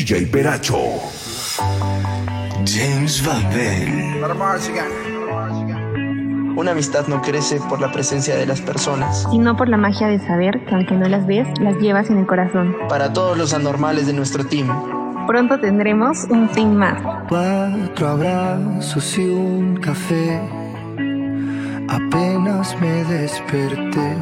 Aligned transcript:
DJ 0.00 0.28
Peracho. 0.28 0.78
James 2.64 3.22
Babel. 3.22 4.24
Una 6.56 6.70
amistad 6.70 7.06
no 7.06 7.20
crece 7.20 7.60
por 7.68 7.82
la 7.82 7.92
presencia 7.92 8.34
de 8.34 8.46
las 8.46 8.62
personas, 8.62 9.26
sino 9.30 9.58
por 9.58 9.68
la 9.68 9.76
magia 9.76 10.08
de 10.08 10.18
saber 10.20 10.64
que 10.64 10.74
aunque 10.74 10.94
no 10.94 11.06
las 11.06 11.26
ves, 11.26 11.46
las 11.60 11.76
llevas 11.76 12.08
en 12.08 12.16
el 12.16 12.26
corazón. 12.26 12.74
Para 12.88 13.12
todos 13.12 13.36
los 13.36 13.52
anormales 13.52 14.06
de 14.06 14.14
nuestro 14.14 14.42
team. 14.46 14.68
Pronto 15.26 15.60
tendremos 15.60 16.24
un 16.30 16.48
team 16.48 16.72
más. 16.76 17.02
Cuatro 17.28 18.08
abrazos 18.08 19.18
y 19.18 19.28
un 19.28 19.76
café. 19.76 20.40
Apenas 21.88 22.74
me 22.80 23.04
desperté 23.04 24.16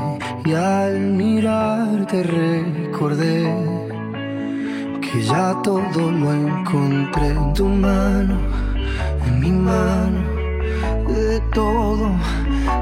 y 0.44 0.54
al 0.54 0.98
mirarte 1.12 2.24
recordé 2.24 3.77
que 5.12 5.22
ya 5.22 5.54
todo 5.62 6.10
lo 6.10 6.32
encontré 6.32 7.28
en 7.28 7.54
tu 7.54 7.64
mano, 7.66 8.34
en 9.26 9.40
mi 9.40 9.50
mano 9.50 10.20
de 11.08 11.40
todo. 11.52 12.10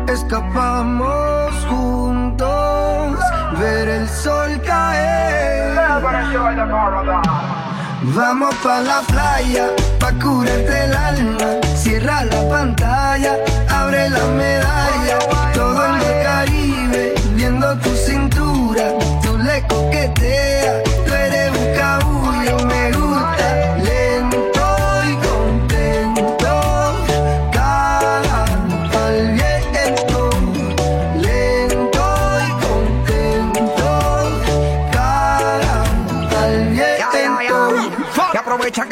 Escapamos 0.09 1.53
juntos, 1.69 3.19
ver 3.59 3.89
el 3.89 4.09
sol 4.09 4.61
caer. 4.63 5.77
Vamos 8.15 8.55
pa' 8.63 8.81
la 8.81 9.01
playa, 9.09 9.67
pa' 9.99 10.13
curarte 10.13 10.85
el 10.85 10.95
alma. 10.95 11.47
Cierra 11.77 12.25
la 12.25 12.49
pantalla, 12.49 13.37
abre 13.69 14.11
la 14.11 14.25
medalla. 14.43 15.19
Todo 15.55 15.87
el 15.87 16.23
Caribe, 16.23 17.15
viendo 17.35 17.77
tu 17.79 17.91
cintura. 17.91 18.93
Tú 19.23 19.37
le 19.39 19.63
coqueteas, 19.67 20.66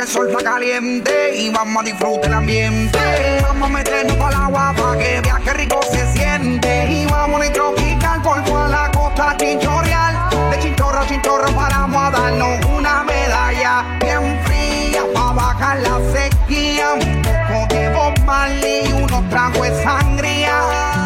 el 0.05 0.11
sol 0.11 0.29
está 0.29 0.45
caliente 0.45 1.35
y 1.35 1.49
vamos 1.49 1.83
a 1.83 1.87
disfrutar 1.87 2.27
el 2.27 2.35
ambiente. 2.35 2.99
Vamos 3.43 3.71
a 3.71 3.73
meternos 3.73 4.17
para 4.17 4.37
el 4.37 4.43
agua 4.43 4.75
para 4.77 4.99
que 4.99 5.21
viaje 5.23 5.55
rico 5.55 5.81
se 5.91 6.13
siente. 6.13 6.87
Y 6.91 7.07
vamos 7.07 7.41
a 7.41 7.53
tropical 7.53 8.23
por 8.23 8.45
toda 8.45 8.69
la 8.69 8.91
costa 8.91 9.35
chinchorreal. 9.39 10.15
De 10.51 10.59
chinchorro 10.59 11.01
a 11.01 11.07
chinchorro 11.07 11.51
paramos 11.55 12.03
a 12.03 12.11
darnos 12.11 12.67
una 12.67 13.03
medalla 13.05 13.85
bien 14.01 14.39
fría 14.45 15.05
para 15.15 15.33
bajar 15.33 15.79
la 15.79 15.99
sequía. 16.13 16.93
Un 16.95 17.23
poco 17.23 17.75
de 17.75 17.89
Bob 17.95 18.25
Marley 18.27 18.87
y 18.87 18.93
unos 18.93 19.29
tragos 19.31 19.63
de 19.63 19.85
sangría. 19.85 20.61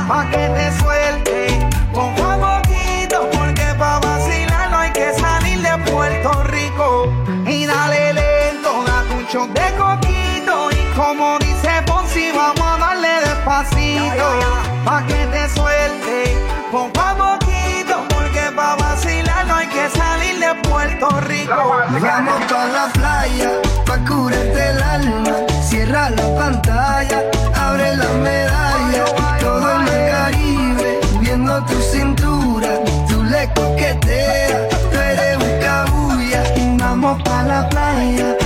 Pa' 0.08 0.28
que 0.30 0.48
te 0.48 0.83
suelte 0.83 1.68
poco 1.92 2.24
a 2.24 2.58
de 9.47 9.75
coquito. 9.77 10.70
Y 10.70 10.97
como 10.97 11.39
dice 11.39 11.70
Ponzi, 11.86 12.33
vamos 12.33 12.61
a 12.61 12.78
darle 12.78 13.08
despacito. 13.25 14.27
Pa' 14.84 15.03
que 15.06 15.27
te 15.27 15.48
suelte 15.55 16.36
poco 16.72 17.00
a 17.00 17.14
poquito. 17.14 18.05
Porque 18.08 18.50
pa' 18.55 18.77
vacilar 18.77 19.47
no 19.47 19.55
hay 19.56 19.69
que 19.69 19.89
salir 19.91 20.39
de 20.41 20.55
Puerto 20.69 21.08
Rico. 21.20 21.55
Vamos 22.00 22.45
pa' 22.50 22.67
la 22.67 22.89
playa, 22.92 23.50
pa' 23.86 23.98
curarte 23.98 24.70
el 24.70 24.83
alma. 24.83 25.36
Cierra 25.62 26.11
la 26.11 26.34
pantalla, 26.36 27.23
abre 27.55 27.97
la 27.97 28.08
medalla. 28.08 29.05
Todo 29.41 29.70
el 29.80 30.11
Caribe, 30.11 31.01
viendo 31.20 31.62
tu 31.64 31.80
cintura. 31.80 32.70
Tú 33.08 33.23
le 33.23 33.48
coqueteas, 33.55 34.68
tú 34.91 34.98
eres 34.98 35.36
un 35.36 35.61
cabulla. 35.61 36.42
Vamos 36.79 37.23
pa' 37.23 37.42
la 37.42 37.68
playa, 37.68 38.36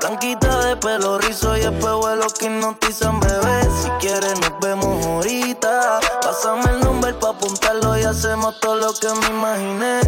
blanquita 0.00 0.66
de 0.66 0.76
pelo 0.76 1.18
rizo 1.18 1.56
y 1.56 1.60
espejuelo 1.60 2.26
que 2.38 2.46
hipnotizan, 2.46 3.20
bebé. 3.20 3.68
Si 3.82 3.88
quieres 4.00 4.40
nos 4.40 4.58
vemos 4.60 5.06
ahorita. 5.06 6.00
Pásame 6.22 6.70
el 6.70 6.80
número 6.80 7.18
pa' 7.18 7.30
apuntarlo 7.30 7.96
y 7.98 8.02
hacemos 8.02 8.58
todo 8.60 8.76
lo 8.76 8.92
que 8.94 9.08
me 9.08 9.26
imaginé. 9.28 10.00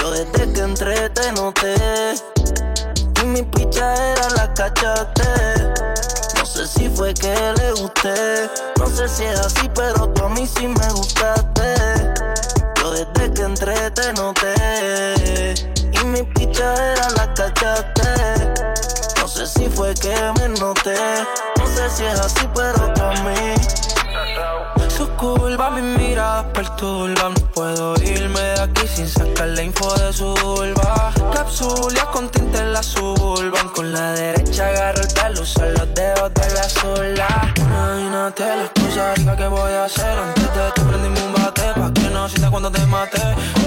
Yo 0.00 0.10
desde 0.10 0.52
que 0.52 0.60
entré 0.60 1.10
te 1.10 1.32
noté 1.32 2.14
y 3.22 3.26
mi 3.26 3.42
picha 3.42 3.94
era 4.12 4.28
la 4.30 4.52
cachaste. 4.52 5.74
No 6.38 6.44
sé 6.44 6.66
si 6.66 6.88
fue 6.90 7.14
que 7.14 7.34
le 7.58 7.72
gusté, 7.72 8.50
no 8.78 8.86
sé 8.88 9.08
si 9.08 9.24
es 9.24 9.40
así, 9.40 9.68
pero 9.74 10.08
tú 10.10 10.24
a 10.24 10.28
mí 10.28 10.46
sí 10.46 10.66
me 10.68 10.88
gustaste. 10.90 11.74
Yo 12.80 12.90
desde 12.90 13.32
que 13.34 13.42
entré 13.42 13.90
te 13.90 14.12
noté 14.12 15.54
y 15.92 16.04
mi 16.04 16.22
picha 16.22 16.74
era 16.92 17.10
la 17.10 17.34
cachaste. 17.34 18.05
Sé 19.46 19.60
si 19.60 19.70
fue 19.70 19.94
que 19.94 20.12
me 20.40 20.48
noté, 20.48 20.96
no 21.56 21.66
sé 21.68 21.88
si 21.90 22.04
es 22.04 22.18
así, 22.18 22.48
pero 22.52 22.92
tú 22.94 23.02
a 23.02 23.12
mí. 23.22 23.95
Su 24.88 25.06
curva 25.10 25.70
mi 25.70 25.82
mira 25.82 26.44
perturba 26.52 27.28
No 27.28 27.46
puedo 27.54 27.94
irme 28.02 28.40
de 28.40 28.60
aquí 28.60 28.86
sin 28.88 29.08
sacar 29.08 29.48
la 29.48 29.62
info 29.62 29.92
de 29.94 30.12
su 30.12 30.34
vulva. 30.42 31.12
Capsulia 31.32 32.06
con 32.06 32.28
tinte 32.30 32.58
en 32.58 32.72
la 32.72 32.82
suburban 32.82 33.68
Con 33.70 33.92
la 33.92 34.12
derecha 34.12 34.68
agarro 34.68 35.02
el 35.02 35.08
pelo 35.08 35.42
Uso 35.42 35.64
los 35.64 35.94
dedos 35.94 36.32
de 36.34 36.54
la 36.54 36.68
sola. 36.68 37.52
Imagínate 37.56 38.44
las 38.56 38.70
cosas 38.70 39.18
ricas 39.18 39.36
que 39.36 39.46
voy 39.48 39.72
a 39.72 39.84
hacer 39.84 40.18
Antes 40.18 40.54
de 40.54 40.72
que 40.74 40.80
prendimos 40.82 41.20
un 41.20 41.32
bate 41.34 41.72
Pa' 41.74 41.92
que 41.92 42.10
no 42.10 42.28
sienta 42.28 42.50
cuando 42.50 42.70
te 42.70 42.86
mate. 42.86 43.20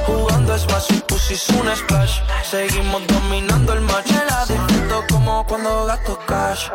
Jugando 0.05 0.55
es 0.55 0.65
más 0.71 0.89
y 0.89 0.99
pusiste 1.01 1.53
un 1.53 1.75
splash. 1.75 2.21
Seguimos 2.43 3.05
dominando 3.05 3.73
el 3.73 3.81
match. 3.81 4.11
Me 4.11 4.25
la 4.25 4.45
disfruto 4.45 5.03
como 5.11 5.45
cuando 5.45 5.85
gasto 5.85 6.17
cash. 6.25 6.69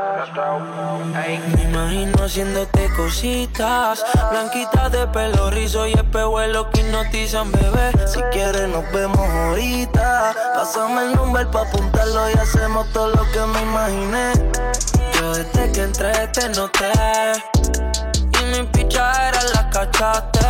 Me 1.12 1.62
imagino 1.64 2.24
haciéndote 2.24 2.88
cositas 2.96 3.83
Blanquita 4.30 4.88
de 4.88 5.06
pelo 5.08 5.50
rizo 5.50 5.86
y 5.86 5.92
espejuelo 5.92 6.70
que 6.70 6.80
hipnotizan, 6.80 7.52
bebé. 7.52 7.92
Si 8.06 8.22
quieres 8.32 8.66
nos 8.66 8.90
vemos 8.92 9.18
ahorita. 9.18 10.34
Pásame 10.54 11.02
el 11.02 11.14
número 11.14 11.50
pa' 11.50 11.62
apuntarlo 11.62 12.30
y 12.30 12.32
hacemos 12.32 12.90
todo 12.94 13.08
lo 13.10 13.30
que 13.30 13.40
me 13.40 13.60
imaginé. 13.60 14.32
Yo 15.20 15.34
desde 15.34 15.72
que 15.72 15.82
entré 15.82 16.28
te 16.28 16.48
noté. 16.48 16.92
Y 18.40 18.44
mi 18.46 18.66
picha 18.68 19.28
era 19.28 19.42
la 19.52 19.68
cachaste. 19.68 20.40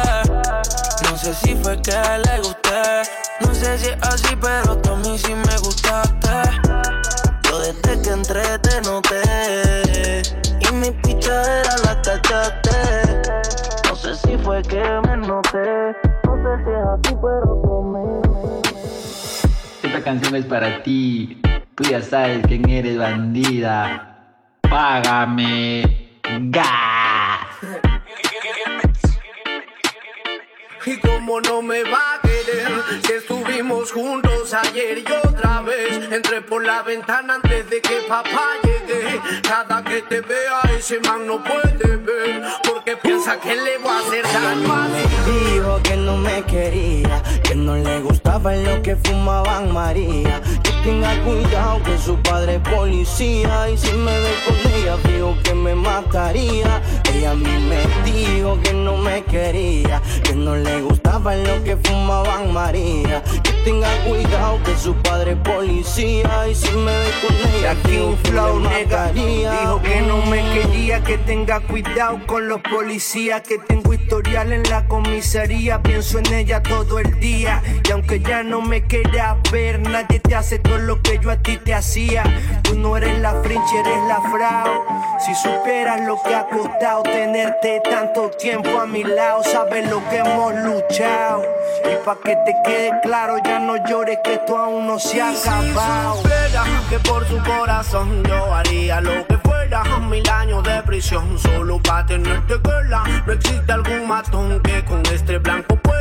No 1.10 1.18
sé 1.18 1.34
si 1.34 1.56
fue 1.56 1.82
que 1.82 1.90
le 1.92 2.38
gusté. 2.38 3.02
No 3.40 3.52
sé 3.52 3.78
si 3.78 3.88
es 3.88 4.02
así, 4.02 4.36
pero 4.40 4.78
tú 4.78 4.92
a 4.92 4.96
mí 4.96 5.18
sí 5.18 5.34
me 5.34 5.58
gustaste. 5.58 6.28
Yo 7.50 7.58
desde 7.58 8.00
que 8.00 8.10
entré 8.10 8.58
te 8.60 8.80
noté. 8.82 10.22
Y 10.60 10.72
mi 10.72 10.92
picha 10.92 11.60
era 11.60 11.76
la 11.78 12.00
cachaste. 12.00 12.63
Fue 14.44 14.60
que 14.60 14.76
me 14.76 15.16
noté, 15.16 15.96
no 16.26 16.36
sé 16.36 16.64
si 16.64 16.70
es 16.70 16.84
así, 16.92 17.16
pero 17.22 17.62
conmigo. 17.62 18.62
Esta 19.82 20.04
canción 20.04 20.36
es 20.36 20.44
para 20.44 20.82
ti. 20.82 21.40
Tú 21.74 21.84
ya 21.84 22.02
sabes 22.02 22.46
quién 22.46 22.68
eres, 22.68 22.98
bandida. 22.98 24.18
Págame. 24.60 26.20
Gas. 26.50 26.66
Y 30.84 30.98
como 30.98 31.40
no 31.40 31.62
me 31.62 31.82
va 31.84 32.23
a 32.62 33.06
Si 33.06 33.12
estuvimos 33.12 33.92
juntos 33.92 34.54
ayer 34.54 34.98
y 34.98 35.26
otra 35.26 35.62
vez. 35.62 36.12
Entré 36.12 36.42
por 36.42 36.64
la 36.64 36.82
ventana 36.82 37.36
antes 37.36 37.68
de 37.70 37.80
que 37.80 37.96
papá 38.08 38.52
llegue. 38.62 39.20
Cada 39.42 39.82
que 39.82 40.02
te 40.02 40.20
vea, 40.20 40.60
ese 40.76 41.00
man 41.00 41.26
no 41.26 41.42
puede 41.42 41.96
ver. 41.96 42.42
Porque 42.62 42.96
piensa 42.96 43.38
que 43.40 43.54
le 43.56 43.78
voy 43.78 43.90
a 43.90 43.98
hacer 43.98 44.24
daño 44.24 44.68
Me 44.92 45.50
dijo 45.50 45.80
que 45.82 45.96
no 45.96 46.16
me 46.16 46.42
quería, 46.42 47.22
que 47.42 47.54
no 47.54 47.76
le 47.76 48.00
gustaba 48.00 48.54
lo 48.54 48.82
que 48.82 48.96
fumaban 48.96 49.72
María. 49.72 50.40
Que 50.62 50.70
tenga 50.84 51.18
cuidado 51.24 51.82
que 51.82 51.98
su 51.98 52.16
padre 52.22 52.56
es 52.56 52.68
policía. 52.68 53.70
Y 53.70 53.78
si 53.78 53.92
me 53.92 54.18
ve 54.20 54.34
con 54.46 54.72
ella, 54.72 54.96
dijo 55.08 55.36
que 55.42 55.54
me 55.54 55.74
mataría. 55.74 56.82
Ella 57.12 57.32
a 57.32 57.34
mí 57.34 57.58
me 57.68 58.10
dijo 58.10 58.58
que 58.62 58.72
no 58.72 58.96
me 58.96 59.24
quería, 59.24 60.00
que 60.22 60.34
no 60.34 60.56
le 60.56 60.80
gustaba 60.80 60.93
lo 61.32 61.64
que 61.64 61.76
fumaban 61.76 62.52
María. 62.52 63.22
Que 63.42 63.52
tenga 63.64 63.88
cuidado 64.06 64.62
que 64.62 64.76
su 64.76 64.94
padre 64.96 65.32
es 65.32 65.38
policía. 65.38 66.48
Y 66.48 66.54
si 66.54 66.70
me 66.72 66.98
ve 66.98 67.10
con 67.26 67.50
ella, 67.54 67.70
Aquí 67.70 67.96
un 67.96 68.16
flow. 68.18 68.60
Dijo 69.14 69.82
que 69.82 70.00
no 70.02 70.18
me 70.26 70.42
quería, 70.52 71.02
que 71.02 71.16
tenga 71.18 71.60
cuidado 71.60 72.20
con 72.26 72.48
los 72.48 72.60
policías, 72.60 73.40
que 73.40 73.58
tengo 73.58 73.94
historial 73.94 74.52
en 74.52 74.62
la 74.64 74.86
comisaría, 74.86 75.82
pienso 75.82 76.18
en 76.18 76.32
ella 76.34 76.62
todo 76.62 76.98
el 76.98 77.18
día. 77.18 77.62
Y 77.88 77.90
aunque 77.92 78.20
ya 78.20 78.42
no 78.42 78.60
me 78.60 78.84
quieras 78.84 79.38
ver, 79.50 79.80
nadie 79.80 80.20
te 80.20 80.34
hace 80.34 80.58
todo 80.58 80.78
lo 80.78 81.00
que 81.00 81.18
yo 81.18 81.30
a 81.30 81.36
ti 81.36 81.56
te 81.56 81.74
hacía. 81.74 82.22
Tú 82.62 82.78
no 82.78 82.96
eres 82.96 83.18
la 83.20 83.42
frinche, 83.42 83.80
eres 83.80 84.02
la 84.08 84.20
frau. 84.20 84.84
Si 85.24 85.34
supieras 85.34 86.02
lo 86.02 86.20
que 86.22 86.34
ha 86.34 86.46
costado 86.46 87.02
tenerte 87.02 87.80
tanto 87.88 88.30
tiempo 88.30 88.78
a 88.78 88.86
mi 88.86 89.04
lado, 89.04 89.42
sabes 89.42 89.88
lo 89.88 90.06
que 90.10 90.18
hemos 90.18 90.54
luchado. 90.54 91.13
Y 91.84 92.04
pa' 92.04 92.16
que 92.24 92.36
te 92.44 92.54
quede 92.64 93.00
claro, 93.02 93.36
ya 93.44 93.58
no 93.58 93.76
llores 93.86 94.18
que 94.24 94.34
esto 94.34 94.56
aún 94.56 94.86
no 94.86 94.98
se 94.98 95.20
ha 95.20 95.30
acabado. 95.30 96.22
que 96.88 96.98
por 97.00 97.26
su 97.26 97.38
corazón 97.42 98.22
yo 98.24 98.54
haría 98.54 99.00
lo 99.00 99.26
que 99.26 99.36
fuera, 99.38 99.82
mil 100.00 100.28
años 100.28 100.62
de 100.62 100.82
prisión 100.82 101.38
solo 101.38 101.80
pa' 101.82 102.04
tenerte 102.06 102.60
cola. 102.60 103.02
No 103.26 103.32
existe 103.32 103.72
algún 103.72 104.06
matón 104.08 104.60
que 104.62 104.84
con 104.84 105.02
este 105.06 105.38
blanco 105.38 105.76
pueda. 105.76 105.93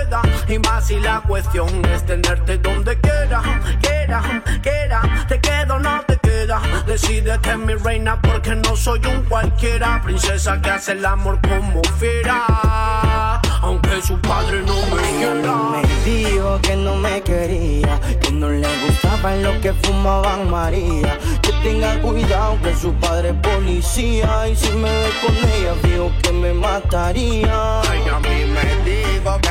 Y 0.48 0.60
más 0.60 0.88
si 0.88 1.00
la 1.00 1.22
cuestión 1.22 1.68
es 1.94 2.06
tenerte 2.06 2.58
donde 2.58 3.00
quiera, 3.00 3.42
quiera, 3.82 4.44
quiera. 4.62 5.02
Te 5.28 5.40
quedo, 5.40 5.80
no 5.80 6.02
te 6.06 6.18
queda. 6.18 6.62
Decídete, 6.86 7.58
mi 7.58 7.74
reina, 7.76 8.20
porque 8.22 8.56
no 8.56 8.76
soy 8.76 9.02
un 9.06 9.24
cualquiera. 9.24 10.02
Princesa 10.04 10.62
que 10.62 10.70
hace 10.70 10.92
el 10.92 11.06
amor 11.06 11.40
como 11.42 11.82
fiera. 11.98 13.40
Aunque 13.62 14.02
su 14.02 14.20
padre 14.20 14.62
no 14.64 14.76
me 14.94 15.02
quiera. 15.18 15.56
me 15.72 15.82
dijo 16.04 16.60
que 16.62 16.76
no 16.76 16.96
me 16.98 17.22
quería, 17.22 18.00
que 18.22 18.32
no 18.32 18.50
le 18.50 18.68
gustaba 18.86 19.36
lo 19.38 19.60
que 19.62 19.74
fumaban 19.74 20.52
María. 20.52 21.18
Que 21.42 21.54
tenga 21.64 22.00
cuidado 22.02 22.60
que 22.62 22.76
su 22.76 22.94
padre 22.96 23.30
es 23.30 23.36
policía. 23.36 24.50
Y 24.50 24.56
si 24.56 24.72
me 24.74 24.90
ve 24.90 25.10
con 25.26 25.36
ella, 25.38 25.74
dijo 25.82 26.12
que 26.22 26.32
me 26.34 26.54
mataría. 26.54 27.82
Ella 27.94 28.18
a 28.18 28.20
mí 28.20 28.46
me 28.46 28.83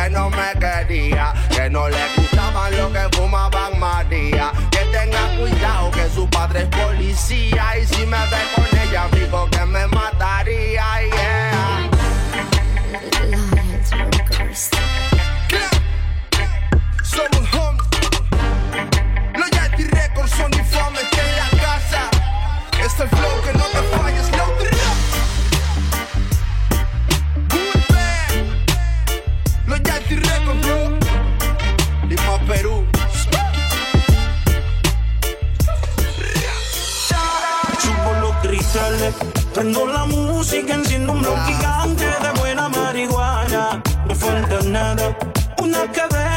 que 0.02 0.10
no 0.10 0.30
me 0.30 0.52
quería, 0.58 1.32
que 1.48 1.70
no 1.70 1.88
le 1.88 1.96
gustaban 2.16 2.76
lo 2.76 2.92
que 2.92 3.16
fumaban 3.16 3.78
María. 3.78 4.52
Que 4.70 4.78
tenga 4.86 5.28
cuidado 5.38 5.90
que 5.92 6.08
su 6.10 6.28
padre 6.28 6.62
es 6.62 6.68
policía. 6.68 7.78
Y 7.78 7.86
si 7.86 8.06
me 8.06 8.18
ve 8.18 8.42
con 8.54 8.78
ella, 8.80 9.08
dijo 9.12 9.48
que 9.50 9.64
me 9.66 9.86
mataría. 9.86 10.84
Yeah. 11.02 11.90
Somos 17.04 17.54
home. 17.54 17.78
Loyalty 19.38 19.84
Records 19.84 20.32
son 20.32 20.50
difames 20.50 21.04
que 21.12 21.20
en 21.20 21.36
la 21.36 21.48
casa. 21.62 22.10
Es 22.84 22.98
el 22.98 23.08
flow 23.08 23.42
que 23.44 23.52
no 23.52 23.64
te 23.66 23.82
falles, 23.96 24.31
Perú. 32.52 32.84
Subo 37.80 38.12
los 38.20 38.36
cristales, 38.42 39.14
prendo 39.54 39.86
la 39.86 40.04
música, 40.04 40.74
enciendo 40.74 41.12
un 41.14 41.22
blog 41.22 41.38
gigante 41.46 42.04
de 42.04 42.40
buena 42.40 42.68
marihuana. 42.68 43.82
No 44.06 44.14
falta 44.14 44.60
nada, 44.64 45.16
una 45.62 45.80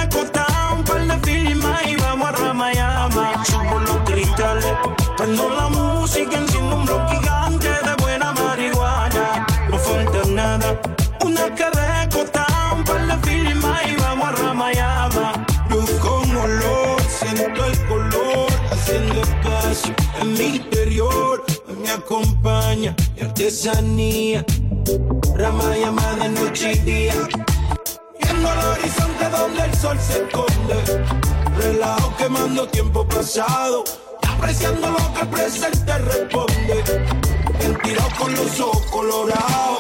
costa, 0.10 0.46
un 0.78 0.84
par 0.86 1.02
de 1.06 1.18
filmas 1.28 1.86
y 1.86 1.96
vamos 1.98 2.30
a 2.30 2.32
Ramayama. 2.32 3.44
Subo 3.44 3.80
los 3.80 3.98
cristales, 4.10 4.74
prendo 5.18 5.50
la 5.50 5.68
música, 5.68 6.38
enciendo 6.38 6.78
un 6.78 6.86
blog 6.86 7.10
gigante 7.10 7.65
en 20.22 20.34
mi 20.34 20.56
interior. 20.58 21.44
Me 21.82 21.92
acompaña 21.92 22.96
mi 23.16 23.22
artesanía, 23.22 24.46
Ramayama 25.36 26.16
de 26.16 26.30
noche 26.30 26.74
y 26.74 26.80
día. 26.80 27.14
Viendo 28.22 28.54
el 28.54 28.60
horizonte 28.60 29.30
donde 29.30 29.64
el 29.64 29.76
sol 29.76 29.98
se 30.00 30.24
esconde, 30.24 31.04
relajo 31.58 32.16
quemando 32.18 32.68
tiempo 32.68 33.08
pasado, 33.08 33.84
apreciando 34.28 34.92
lo 34.92 35.14
que 35.14 35.22
el 35.22 35.28
presente 35.28 35.98
responde. 35.98 36.84
El 37.62 37.82
tiro 37.82 38.04
con 38.18 38.34
los 38.36 38.60
ojos 38.60 38.86
colorados. 38.92 39.75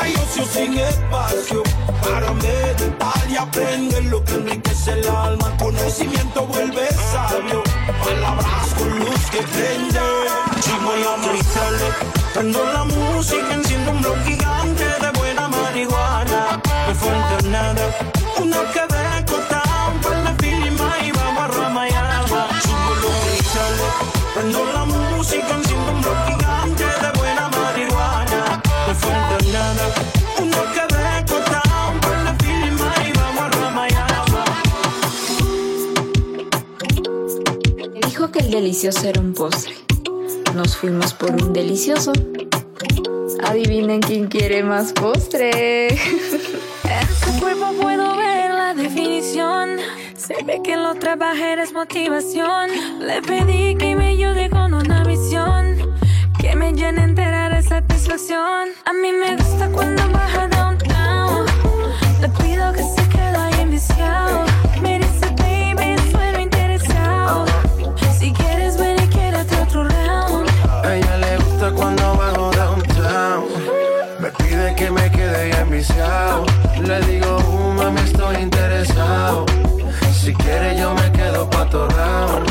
Hay 0.00 0.14
ocio 0.14 0.44
sin 0.46 0.78
espacio 0.78 1.62
para 2.02 2.32
meditar 2.32 3.30
y 3.30 3.36
aprender 3.36 4.04
lo 4.04 4.24
que 4.24 4.34
enriquece 4.34 4.92
el 4.92 5.08
alma. 5.08 5.48
El 5.48 5.56
conocimiento 5.64 6.46
vuelve 6.46 6.88
sabio, 7.12 7.62
palabras 8.04 8.74
con 8.78 8.98
luz 8.98 9.30
que 9.30 9.42
prende. 9.42 10.00
Chimo 10.60 10.92
y 10.96 11.28
cristales, 11.28 11.94
prendo 12.34 12.64
la 12.72 12.84
música, 12.84 13.54
enciendo 13.54 13.90
un 13.90 14.02
blog 14.02 14.24
gigante 14.24 14.84
de 14.84 15.10
buena 15.18 15.48
marihuana. 15.48 16.60
No 16.86 16.94
falta 16.94 17.48
nada, 17.48 17.84
una 18.38 18.58
que 18.72 18.80
de 18.80 19.24
costa, 19.26 19.62
un 19.92 20.00
par 20.00 20.36
de 20.36 20.48
y 20.48 21.10
vamos 21.12 21.42
a 21.42 21.48
Ramayama. 21.48 22.48
Subo 22.62 22.94
los 23.02 23.14
cristales, 23.24 23.92
prendo 24.34 24.64
la 24.72 24.81
delicioso 38.52 39.08
era 39.08 39.18
un 39.18 39.32
postre. 39.32 39.72
Nos 40.54 40.76
fuimos 40.76 41.14
por 41.14 41.30
un 41.30 41.54
delicioso. 41.54 42.12
Adivinen 43.42 44.00
quién 44.00 44.26
quiere 44.26 44.62
más 44.62 44.92
postre. 44.92 45.88
En 45.88 47.08
su 47.24 47.40
cuerpo 47.40 47.72
puedo 47.80 48.14
ver 48.14 48.50
la 48.52 48.74
definición. 48.74 49.78
Se 50.18 50.34
ve 50.44 50.60
que 50.62 50.76
lo 50.76 50.94
trabaja 50.96 51.54
es 51.54 51.72
motivación. 51.72 52.68
Le 53.00 53.22
pedí 53.22 53.74
que 53.76 53.96
me 53.96 54.08
ayude 54.08 54.50
con 54.50 54.74
una 54.74 55.02
visión. 55.04 55.96
Que 56.38 56.54
me 56.54 56.74
llene 56.74 57.04
entera 57.04 57.48
de 57.48 57.62
satisfacción. 57.62 58.68
A 58.84 58.92
mí 58.92 59.12
me 59.12 59.34
gusta 59.36 59.70
cuando 59.72 60.06
baja 60.10 60.48
downtown. 60.48 60.81
Round. 81.72 82.46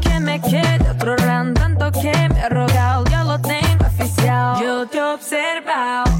Que 0.00 0.20
me 0.20 0.40
quede 0.40 0.90
otro 0.90 1.16
round. 1.16 1.58
Tanto 1.58 1.90
que 1.92 2.12
me 2.28 2.40
ha 2.40 2.48
rogado, 2.48 3.04
ya 3.04 3.24
lo 3.24 3.38
tengo 3.40 3.84
oficial. 3.86 4.60
Yo 4.60 4.86
te 4.86 4.98
he 4.98 5.02
observado. 5.02 6.10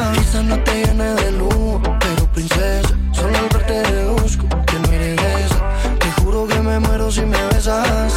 Tal 0.00 0.12
vez 0.16 0.34
no 0.44 0.58
te 0.64 0.74
llene 0.82 1.14
de 1.14 1.32
luz, 1.32 1.78
pero 2.00 2.26
princesa, 2.32 2.94
solo 3.12 3.36
al 3.36 3.48
verte 3.50 3.82
deduzco 3.82 4.48
que 4.66 4.78
no 4.78 4.92
eres 4.92 5.20
esa. 5.44 5.60
Te 5.98 6.10
juro 6.22 6.46
que 6.46 6.58
me 6.58 6.78
muero 6.80 7.10
si 7.12 7.20
me 7.20 7.36
besas. 7.48 8.14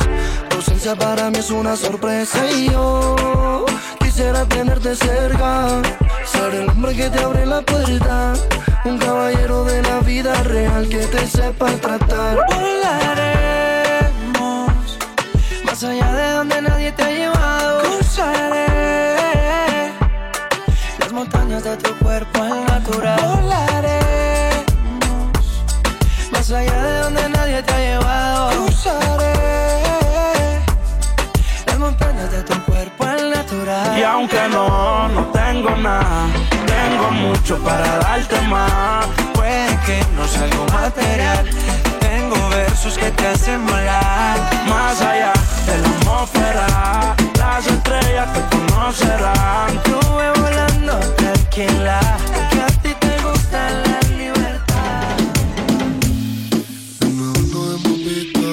Tu 0.48 0.56
ausencia 0.56 0.96
para 0.96 1.30
mí 1.30 1.40
es 1.40 1.52
una 1.52 1.76
sorpresa 1.76 2.50
y 2.50 2.70
yo 2.70 3.66
quisiera 4.00 4.46
tenerte 4.46 4.96
cerca. 4.96 5.82
Ser 6.24 6.56
el 6.56 6.70
hombre 6.70 6.96
que 6.96 7.10
te 7.10 7.20
abre 7.20 7.46
la 7.46 7.62
puerta, 7.62 8.32
un 8.86 8.98
caballero 8.98 9.66
de 9.66 9.82
la 9.82 10.00
vida 10.00 10.42
real 10.44 10.88
que 10.88 11.06
te 11.06 11.28
sepa 11.28 11.70
tratar. 11.82 12.38
Volaremos 12.48 13.92
más 15.66 15.84
allá 15.84 16.14
de 16.14 16.32
donde 16.32 16.62
nadie 16.62 16.94
te 16.94 17.04
ha 17.04 17.12
llevado. 17.12 17.82
Cruzaremos 17.82 19.23
montañas 21.14 21.64
de 21.64 21.78
tu 21.78 21.94
cuerpo 22.00 22.42
al 22.42 22.66
natural. 22.66 23.20
Volaremos 23.22 24.04
más 26.32 26.52
allá 26.52 26.84
de 26.84 27.00
donde 27.04 27.30
nadie 27.30 27.64
te 27.64 27.74
ha 27.74 27.78
llevado. 27.78 28.66
Cruzaré 28.66 29.34
las 31.68 31.80
montañas 31.80 32.32
de 32.32 32.42
tu 32.42 32.60
cuerpo 32.64 33.04
al 33.04 33.30
natural. 33.30 33.98
Y 33.98 34.04
aunque 34.04 34.42
no, 34.50 35.08
no 35.10 35.22
tengo 35.28 35.70
nada, 35.78 36.26
tengo 36.66 37.12
mucho 37.12 37.58
para 37.60 38.00
darte 38.00 38.42
más. 38.48 39.06
Puede 39.34 39.78
que 39.86 40.04
no 40.16 40.28
sea 40.28 40.44
algo 40.44 40.66
material. 40.74 41.46
Tengo 42.00 42.50
versos 42.50 42.98
que 42.98 43.12
te 43.12 43.28
hacen 43.28 43.66
volar 43.68 44.38
más 44.68 45.00
allá 45.02 45.32
de 45.68 45.78
la 45.78 45.88
atmósfera 45.88 47.16
las 47.44 47.68
estrellas 47.68 48.28
te 48.34 48.42
conocerán. 48.56 49.70
Tuve 49.84 50.28
volando 50.42 50.96
tequila, 51.22 52.00
que 52.52 52.60
a 52.62 52.70
ti 52.82 52.92
te 53.04 53.14
gusta 53.26 53.60
la 53.86 53.98
libertad. 54.18 55.18
Dime 57.00 57.26
uno 57.42 57.60
de 57.70 57.76
movita, 57.86 58.52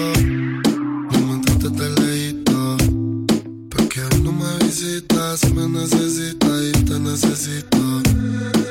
momento 1.13 1.67
te 1.79 1.87
leíto. 2.01 2.77
Porque 3.73 4.01
aún 4.07 4.25
no 4.25 4.33
me 4.33 4.51
visitas, 4.65 5.39
me 5.57 5.69
necesitas 5.69 6.59
y 6.71 6.73
te 6.89 6.99
necesito. 6.99 7.79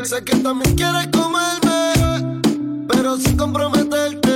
Sé 0.03 0.23
que 0.23 0.35
también 0.37 0.75
quieres 0.75 1.07
comerme, 1.07 2.41
pero 2.89 3.17
sin 3.17 3.37
comprometerte. 3.37 4.28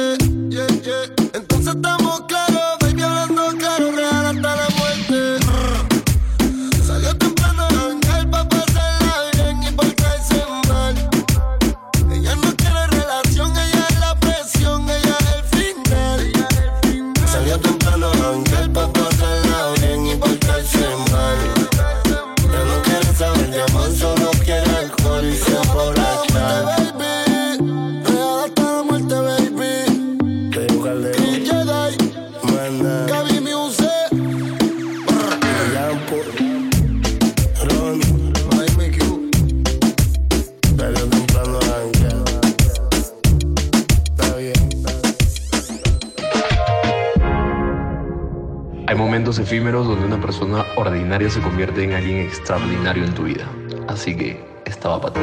Se 51.29 51.39
convierte 51.41 51.83
en 51.83 51.93
alguien 51.93 52.17
extraordinario 52.19 53.03
en 53.05 53.13
tu 53.13 53.23
vida. 53.23 53.47
Así 53.87 54.15
que 54.15 54.43
estaba 54.65 54.99
para 54.99 55.13
ti. 55.13 55.19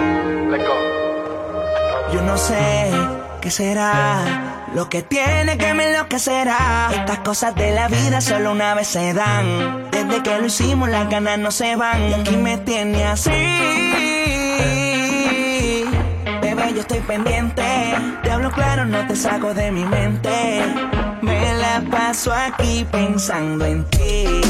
Yo 2.13 2.23
no 2.23 2.37
sé 2.37 2.91
qué 3.41 3.51
será 3.51 4.67
lo 4.75 4.89
que 4.89 5.03
tiene 5.03 5.59
que 5.59 5.75
me 5.75 5.91
enloquecerá. 5.91 6.91
Estas 6.93 7.19
cosas 7.19 7.55
de 7.55 7.73
la 7.73 7.89
vida 7.89 8.21
solo 8.21 8.53
una 8.53 8.75
vez 8.75 8.89
se 8.89 9.15
dan. 9.15 9.91
Desde 9.91 10.23
que 10.23 10.39
lo 10.39 10.47
hicimos 10.47 10.89
las 10.89 11.09
ganas 11.09 11.39
no 11.39 11.51
se 11.51 11.77
van. 11.77 12.11
Y 12.11 12.15
aquí 12.15 12.37
me 12.37 12.59
tiene 12.59 13.05
así. 13.05 13.31
Bebé, 16.41 16.73
yo 16.75 16.81
estoy 16.81 17.01
pendiente. 17.01 17.63
Te 18.23 18.31
hablo 18.31 18.51
claro, 18.51 18.85
no 18.85 19.07
te 19.07 19.17
saco 19.17 19.55
de 19.55 19.71
mi 19.71 19.85
mente. 19.85 20.63
Me 21.23 21.55
la 21.55 21.83
paso 21.91 22.33
aquí 22.33 22.87
pensando 22.91 23.65
en 23.65 23.85
ti. 23.91 24.41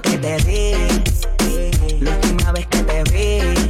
Lo 0.00 0.10
que 0.12 0.16
te 0.16 0.36
di. 0.44 2.00
La 2.00 2.12
última 2.12 2.52
vez 2.52 2.66
que 2.68 2.82
te 2.84 3.02
vi. 3.12 3.68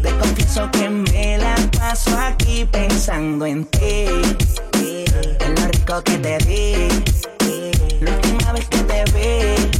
Te 0.00 0.10
confieso 0.18 0.70
que 0.70 0.88
me 0.88 1.38
la 1.38 1.56
paso 1.76 2.16
aquí 2.16 2.64
pensando 2.70 3.44
en 3.44 3.64
ti. 3.64 4.06
En 5.40 5.54
lo 5.56 5.66
rico 5.72 6.02
que 6.04 6.18
te 6.18 6.38
di. 6.38 6.88
La 8.00 8.12
última 8.12 8.52
vez 8.52 8.68
que 8.68 8.78
te 8.78 9.04
vi. 9.10 9.70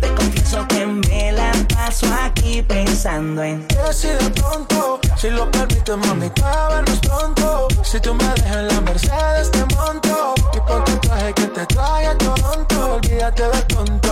Te 0.00 0.14
confieso 0.14 0.66
que 0.68 0.86
me 0.86 1.32
la 1.32 1.52
paso 1.74 2.06
aquí 2.22 2.62
pensando 2.62 3.42
en 3.42 3.68
ti. 3.68 3.76
Si 3.92 4.08
de 4.08 4.30
pronto, 4.30 4.98
si 5.18 5.28
lo 5.28 5.50
permites, 5.50 5.96
mami, 5.98 6.30
vernos 6.70 7.00
pronto. 7.00 7.68
Si 7.82 8.00
tú 8.00 8.14
me 8.14 8.24
dejas 8.24 8.56
en 8.56 8.68
la 8.68 8.80
Mercedes, 8.80 9.50
te 9.50 9.62
monto. 9.74 10.34
Y 10.54 10.60
ponte 10.60 10.92
el 10.92 11.00
traje 11.00 11.34
que 11.34 11.46
te 11.48 11.66
trae 11.66 12.06
a 12.06 12.16
Toronto. 12.16 12.94
Olvídate 12.94 13.42
del 13.42 13.66
tonto 13.66 14.03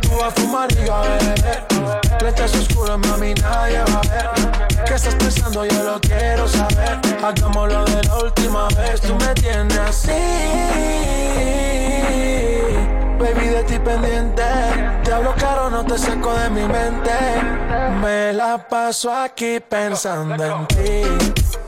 Tú 0.00 0.10
vas 0.16 0.24
a 0.24 0.30
fumar 0.32 0.68
y 0.72 0.88
a 0.88 1.00
beber. 1.02 1.66
Lentes 2.20 2.54
oscuras, 2.56 2.98
mami, 2.98 3.34
nadie 3.34 3.78
va 3.78 4.00
a 4.00 4.08
ver. 4.08 4.84
¿Qué 4.84 4.94
estás 4.94 5.14
pensando? 5.14 5.64
Yo 5.64 5.82
lo 5.84 6.00
quiero 6.00 6.48
saber. 6.48 6.98
Hagámoslo 7.22 7.84
de 7.84 8.02
la 8.02 8.16
última 8.18 8.68
vez. 8.68 9.00
Tú 9.00 9.14
me 9.14 9.32
tienes 9.34 9.78
así. 9.78 10.10
Baby, 13.18 13.46
de 13.48 13.64
ti 13.64 13.78
pendiente. 13.78 14.42
Te 15.04 15.12
hablo 15.12 15.34
caro, 15.36 15.70
no 15.70 15.84
te 15.84 15.98
saco 15.98 16.34
de 16.34 16.50
mi 16.50 16.62
mente. 16.62 17.12
Me 18.02 18.32
la 18.32 18.58
paso 18.58 19.12
aquí 19.12 19.60
pensando 19.60 20.44
en 20.44 20.66
ti. 20.66 21.02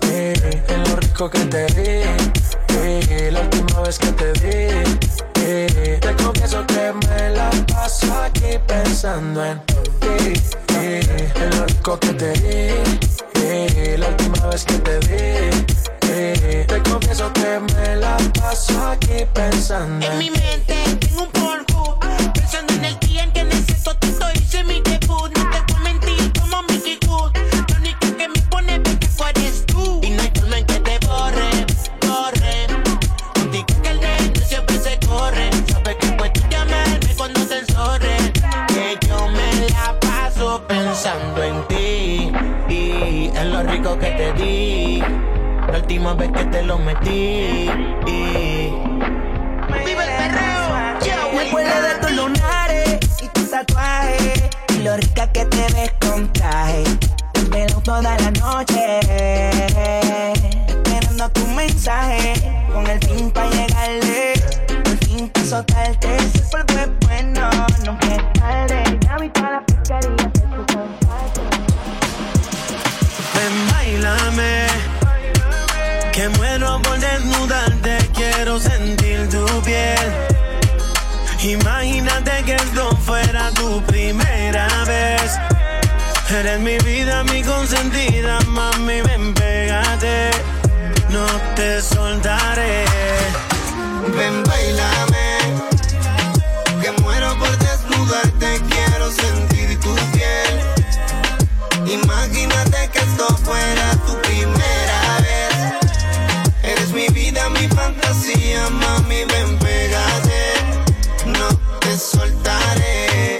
en 0.02 0.90
lo 0.90 0.96
rico 0.96 1.30
que 1.30 1.38
te 1.40 1.66
di. 1.66 3.30
la 3.30 3.40
última 3.40 3.80
vez 3.82 3.98
que 3.98 4.12
te 4.12 4.32
vi. 4.32 5.15
Te 5.46 6.16
confieso 6.24 6.66
que 6.66 6.92
me 7.06 7.30
la 7.30 7.48
paso 7.72 8.12
aquí 8.20 8.58
pensando 8.66 9.44
en 9.44 9.60
ti. 10.00 10.32
en 10.74 11.50
lo 11.56 11.66
rico 11.66 11.98
que 12.00 12.08
te 12.14 12.32
di. 12.32 12.98
eh, 13.44 13.96
la 13.96 14.08
última 14.08 14.46
vez 14.48 14.64
que 14.64 14.74
te 14.78 14.98
vi. 15.06 15.64
eh, 16.08 16.64
te 16.66 16.82
confieso 16.90 17.32
que 17.32 17.60
me 17.74 17.94
la 17.96 18.16
paso 18.40 18.88
aquí 18.88 19.24
pensando 19.34 20.04
En 20.04 20.18
mi 20.18 20.30
mente 20.30 20.74
tengo 20.98 21.22
un 21.22 21.30
polvo 21.30 21.98
Pensando 22.34 22.72
en 22.74 22.84
el 22.84 22.98
día 22.98 23.22
en 23.22 23.32
que 23.32 23.44
necesito 23.44 23.94
todo 23.98 24.15
última 45.86 46.14
vez 46.14 46.32
que 46.32 46.44
te 46.46 46.62
lo 46.64 46.78
metí 46.80 47.70
Vive 49.84 50.02
el 50.02 50.10
perreo. 50.18 50.66
Me 51.32 51.46
acuerdo 51.46 51.82
de 51.82 51.94
tus 52.00 52.10
lunares 52.10 52.98
y 53.22 53.28
tus 53.28 53.50
tatuajes. 53.52 54.42
Y 54.70 54.82
lo 54.82 54.96
rica 54.96 55.30
que 55.30 55.44
te 55.44 55.62
ves 55.74 55.92
con 56.00 56.32
traje. 56.32 56.82
Te 57.32 57.40
veo 57.44 57.80
toda 57.84 58.02
la 58.02 58.30
noche. 58.32 58.98
Esperando 60.66 61.28
tu 61.28 61.46
mensaje. 61.48 62.32
Con 62.72 62.84
el 62.88 62.98
fin 63.06 63.30
para 63.30 63.48
llegarle. 63.50 64.32
Por 64.82 64.98
fin 65.06 65.28
pa' 65.28 65.44
soltarte. 65.44 66.18
Si 66.32 66.40
por 66.50 66.60
algo 66.62 66.80
es 66.80 67.06
bueno, 67.06 67.50
nunca 67.84 68.06
es 68.08 68.32
tarde. 68.32 68.98
Ya 69.02 69.16
vi 69.18 69.28
toda 69.28 69.50
la 69.50 69.60
porquería 69.60 70.00
de 70.00 70.40
tu 70.40 70.74
compadre. 70.74 71.42
Ven, 73.34 73.70
bailame. 73.70 74.65
Que 76.16 76.30
muero 76.30 76.80
por 76.80 76.98
desnudarte, 76.98 77.98
quiero 78.14 78.58
sentir 78.58 79.28
tu 79.28 79.44
piel. 79.60 79.98
Imagínate 81.42 82.42
que 82.46 82.54
esto 82.54 82.96
fuera 83.04 83.50
tu 83.50 83.82
primera 83.82 84.66
vez. 84.86 85.38
Eres 86.30 86.58
mi 86.60 86.78
vida, 86.78 87.22
mi 87.24 87.42
consentida, 87.42 88.40
mami, 88.46 89.02
ven, 89.02 89.34
pégate. 89.34 90.30
No 91.10 91.26
te 91.54 91.82
soltaré. 91.82 92.86
Ven, 94.16 94.42
bailame. 94.44 95.38
Que 96.80 96.92
muero 97.02 97.38
por 97.38 97.58
desnudarte, 97.58 98.62
quiero 98.70 99.10
sentir 99.10 99.78
tu 99.80 99.94
piel. 100.12 100.60
Imagínate 102.00 102.88
que 102.88 103.00
esto 103.00 103.36
fuera 103.44 103.90
tu 104.06 104.15
ven. 109.24 109.58
No 111.26 111.48
te 111.80 111.98
soltaré. 111.98 113.38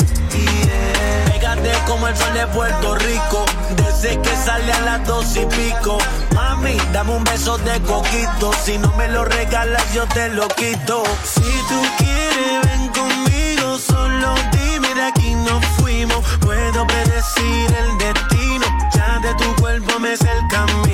Pégate 1.26 1.72
como 1.86 2.08
el 2.08 2.16
sol 2.16 2.34
de 2.34 2.46
Puerto 2.48 2.94
Rico, 2.96 3.44
desde 3.76 4.20
que 4.20 4.36
sale 4.36 4.72
a 4.72 4.80
las 4.80 5.06
dos 5.06 5.36
y 5.36 5.46
pico. 5.46 5.98
Mami, 6.34 6.76
dame 6.92 7.12
un 7.12 7.24
beso 7.24 7.58
de 7.58 7.80
coquito, 7.82 8.52
si 8.64 8.78
no 8.78 8.92
me 8.96 9.08
lo 9.08 9.24
regalas 9.24 9.84
yo 9.94 10.06
te 10.08 10.28
lo 10.30 10.48
quito. 10.48 11.02
Si 11.24 11.42
tú 11.42 11.80
quieres, 11.98 12.62
ven 12.64 12.88
conmigo, 12.88 13.78
solo 13.78 14.34
dime 14.52 14.94
de 14.94 15.02
aquí 15.02 15.34
nos 15.34 15.64
fuimos. 15.78 16.24
Puedo 16.40 16.86
predecir 16.86 17.74
el 17.78 17.98
destino, 17.98 18.66
ya 18.94 19.18
de 19.20 19.34
tu 19.34 19.54
cuerpo 19.60 19.98
me 20.00 20.16
sé 20.16 20.30
el 20.30 20.48
camino. 20.48 20.85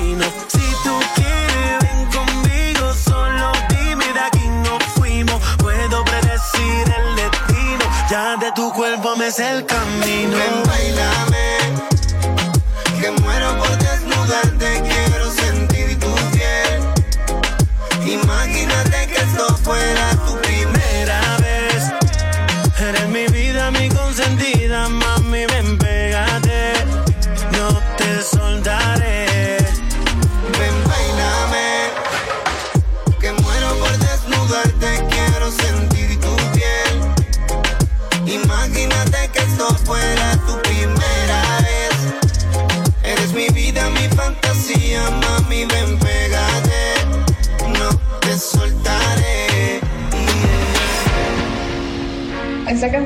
Cuerpo 8.73 9.15
me 9.15 9.31
sé 9.31 9.49
el 9.51 9.65
camino. 9.65 10.37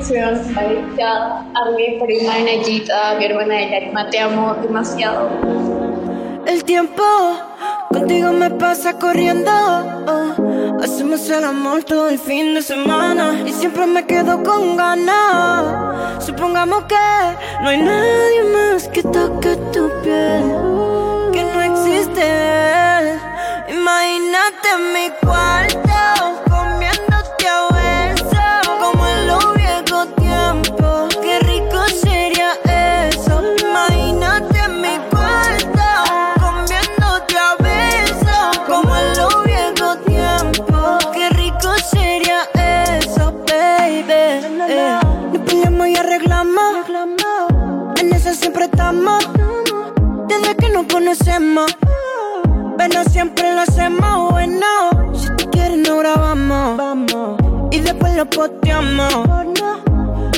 Canción 0.08 0.54
dedicada 0.54 1.44
a 1.54 1.70
mi 1.70 1.98
prima 2.00 2.38
Nayita, 2.38 3.16
mi 3.18 3.24
hermana 3.26 3.60
Yarima. 3.70 4.10
Te 4.10 4.20
amo 4.20 4.54
demasiado. 4.54 5.28
El 6.46 6.64
tiempo 6.64 7.02
contigo 7.92 8.32
me 8.32 8.50
pasa 8.50 8.98
corriendo. 8.98 9.50
oh. 9.52 10.80
Hacemos 10.82 11.28
el 11.28 11.44
amor 11.44 11.84
todo 11.84 12.08
el 12.08 12.18
fin 12.18 12.54
de 12.54 12.62
semana 12.62 13.42
y 13.46 13.52
siempre 13.52 13.86
me 13.86 14.06
quedo 14.06 14.42
con 14.42 14.76
ganas. 14.76 16.24
Supongamos 16.24 16.84
que 16.84 16.94
no 17.62 17.68
hay 17.68 17.78
nadie 17.78 18.44
más 18.44 18.88
que 18.88 19.02
toque 19.02 19.56
tu 19.72 19.90
piel, 20.02 20.44
que 21.32 21.44
no 21.44 21.60
existe. 21.60 23.18
Imagínate 23.68 24.68
mi 24.94 25.10
cuarto 25.26 26.37
Pero 52.88 53.04
siempre 53.10 53.54
lo 53.54 53.60
hacemos 53.60 54.30
bueno. 54.30 54.66
Si 55.14 55.28
tú 55.36 55.50
quieres, 55.50 55.76
no 55.76 55.98
grabamos. 55.98 56.76
Vamos. 56.78 57.38
Y 57.70 57.80
después 57.80 58.14
lo 58.14 58.24
posteamos. 58.24 59.12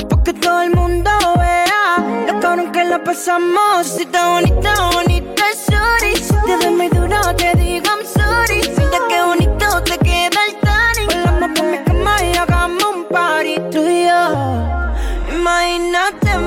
Porque 0.09 0.33
todo 0.33 0.61
el 0.61 0.71
mundo 0.75 1.09
vea 1.37 2.25
lo 2.27 2.39
cabrón 2.41 2.71
que 2.73 2.83
la 2.83 3.01
pasamos. 3.01 3.87
Si 3.87 4.03
está 4.03 4.31
bonita, 4.31 4.73
bonita, 4.93 5.43
sorry. 5.65 6.15
Si 6.17 6.33
te 6.45 6.57
doy 6.57 6.75
muy 6.75 6.89
duro, 6.89 7.19
te 7.37 7.55
digo 7.55 7.85
I'm 7.85 8.05
sorry. 8.05 8.61
Mira 8.77 8.99
qué 9.07 9.21
bonito 9.23 9.83
te 9.83 9.97
queda 9.99 10.39
el 10.47 10.55
tanning. 10.59 11.23
Volamos 11.23 11.57
por 11.57 11.67
mi 11.67 11.77
cama 11.77 12.15
y 12.23 12.37
hagamos 12.37 12.83
un 12.83 13.05
party 13.05 13.55
tú 13.71 13.87
y 13.87 14.07
yo. 14.07 15.35
Imagínate 15.35 16.37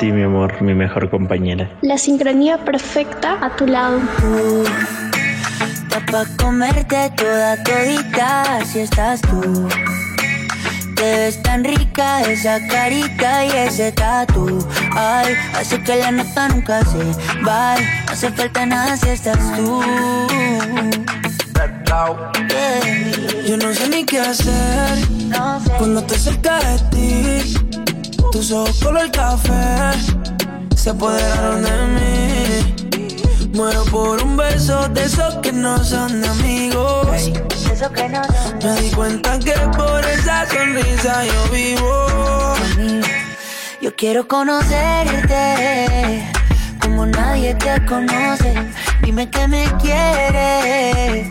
ti, 0.00 0.10
mi 0.12 0.22
amor, 0.22 0.62
mi 0.62 0.72
mejor 0.72 1.10
compañera. 1.10 1.68
La 1.82 1.98
sincronía 1.98 2.56
perfecta 2.64 3.36
a 3.44 3.54
tu 3.54 3.66
lado. 3.66 4.00
Pa' 6.10 6.24
comerte 6.38 7.12
toda 7.16 7.62
todita 7.62 8.64
si 8.64 8.80
estás 8.80 9.20
tú. 9.20 9.68
Te 10.96 11.02
ves 11.02 11.42
tan 11.42 11.64
rica 11.64 12.22
esa 12.22 12.66
carita 12.66 13.44
y 13.44 13.50
ese 13.50 13.92
tatu. 13.92 14.66
Ay, 14.96 15.34
hace 15.54 15.82
que 15.82 15.96
la 15.96 16.10
nota 16.10 16.48
nunca 16.48 16.82
se 16.84 17.04
va. 17.46 17.76
No 17.76 18.12
hace 18.12 18.30
falta 18.30 18.64
nada 18.64 18.96
si 18.96 19.10
estás 19.10 19.38
tú. 19.56 19.82
Yeah. 22.48 22.80
Yo 23.46 23.56
no 23.58 23.74
sé 23.74 23.88
ni 23.90 24.04
qué 24.04 24.20
hacer 24.20 24.98
cuando 25.76 26.00
estoy 26.00 26.18
cerca 26.18 26.58
de 26.58 26.78
ti. 26.90 27.69
Tus 28.32 28.52
ojos 28.52 28.78
color 28.82 29.10
café 29.10 29.92
se 30.76 30.90
apoderaron 30.90 31.62
de 31.62 31.70
mí. 31.96 33.50
Muero 33.52 33.84
por 33.86 34.22
un 34.22 34.36
beso 34.36 34.88
de 34.90 35.04
esos 35.04 35.34
que 35.36 35.52
no 35.52 35.82
son 35.82 36.20
de 36.20 36.28
amigos. 36.28 37.08
Me 38.62 38.80
di 38.80 38.90
cuenta 38.90 39.38
que 39.38 39.52
por 39.76 40.04
esa 40.06 40.46
sonrisa 40.48 41.24
yo 41.24 41.48
vivo. 41.50 42.06
Yo 43.82 43.96
quiero 43.96 44.28
conocerte 44.28 46.22
como 46.80 47.06
nadie 47.06 47.54
te 47.56 47.84
conoce. 47.86 48.54
Dime 49.02 49.28
que 49.28 49.48
me 49.48 49.64
quieres, 49.82 51.26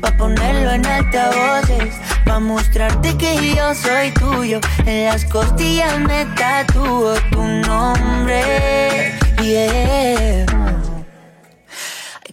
pa' 0.00 0.16
ponerlo 0.16 0.70
en 0.72 0.86
altavoces. 0.86 1.94
Pa' 2.28 2.40
mostrarte 2.40 3.16
que 3.16 3.54
yo 3.56 3.74
soy 3.74 4.10
tuyo. 4.12 4.60
En 4.84 5.06
las 5.06 5.24
costillas 5.24 5.98
me 5.98 6.26
tatúo 6.36 7.14
tu 7.32 7.42
nombre. 7.42 9.14
Yeah. 9.40 10.44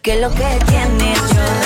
Que 0.02 0.20
lo 0.20 0.30
que 0.32 0.60
tienes 0.68 1.20
yo 1.30 1.65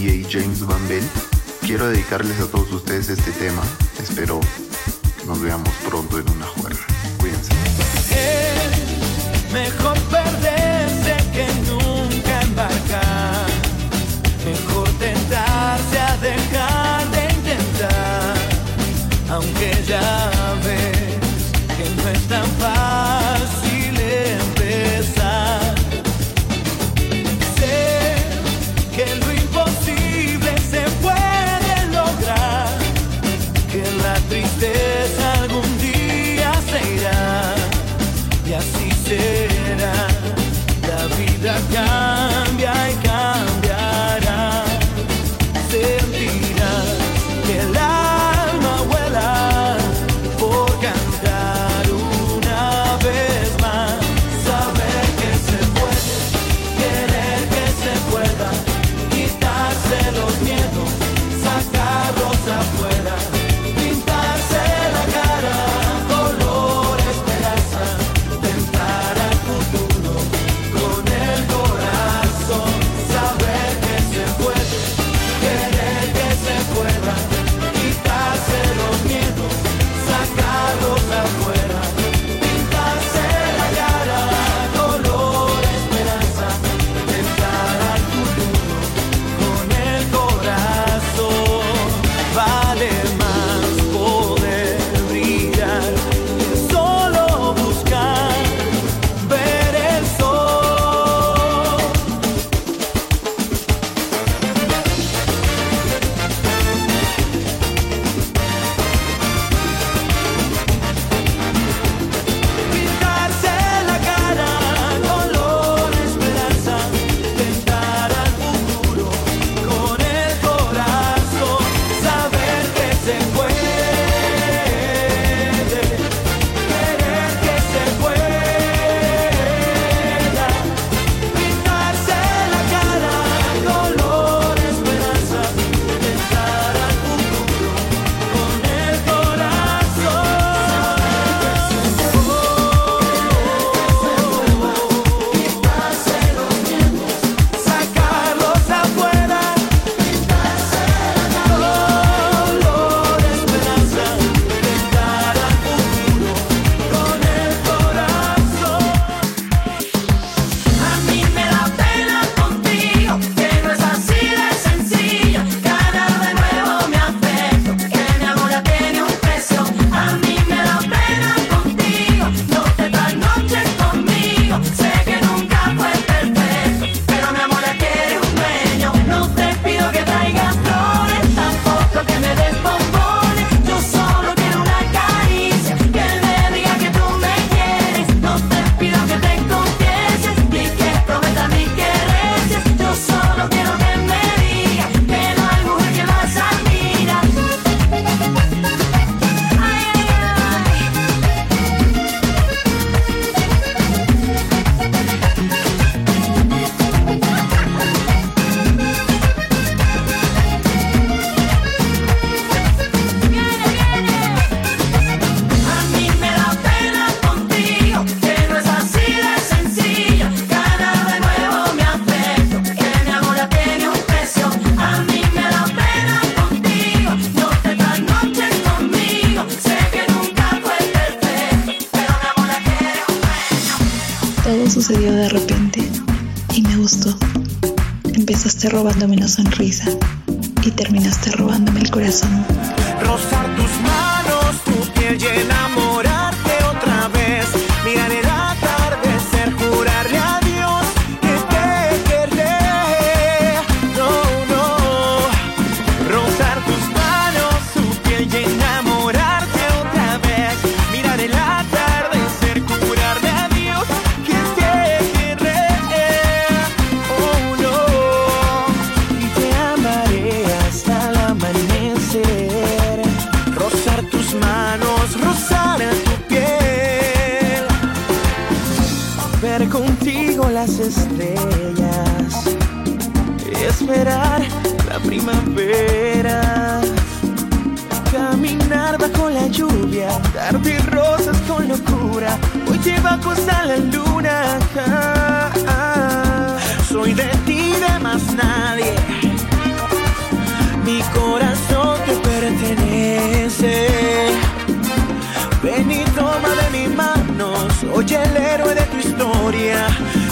DJ 0.00 0.24
James 0.30 0.66
Van 0.66 0.88
Bell, 0.88 1.06
quiero 1.60 1.86
dedicarles 1.86 2.40
a 2.40 2.46
todos 2.46 2.72
ustedes 2.72 3.10
este 3.10 3.32
tema. 3.32 3.60
Espero 4.02 4.40
nos 5.26 5.42
veamos 5.42 5.68
pronto 5.86 6.18
en 6.18 6.30
una 6.30 6.46
juerga. 6.46 6.80
Cuídense. 7.18 7.52
El 8.10 9.52
mejor 9.52 9.99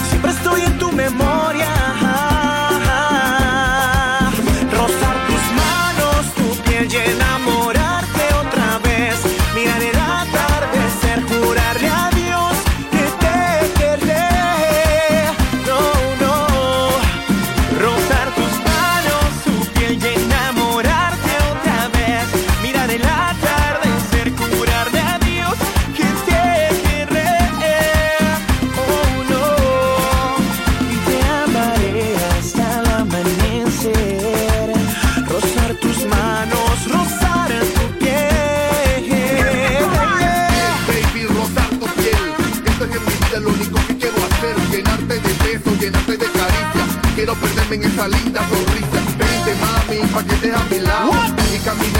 Siempre 0.09 0.31
estoy 0.31 0.61
en 0.61 0.77
tu 0.77 0.91
memoria. 0.91 1.78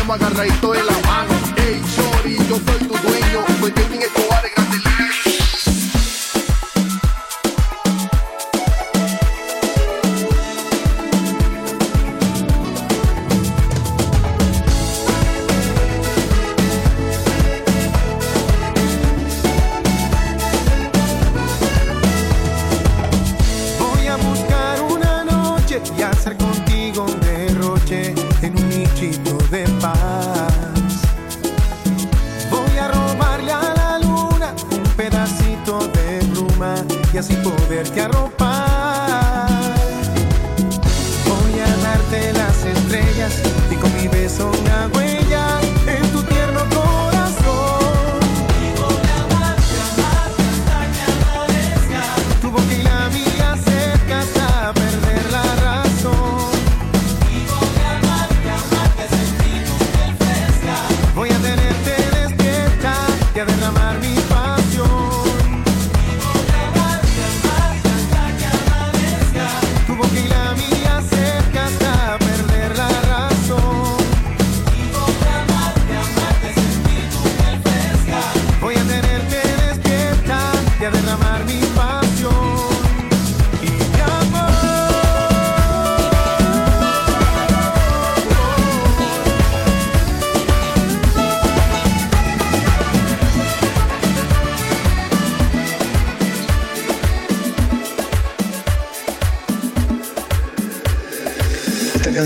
vamos 0.10 0.40
a 0.40 0.60
todo 0.60 0.89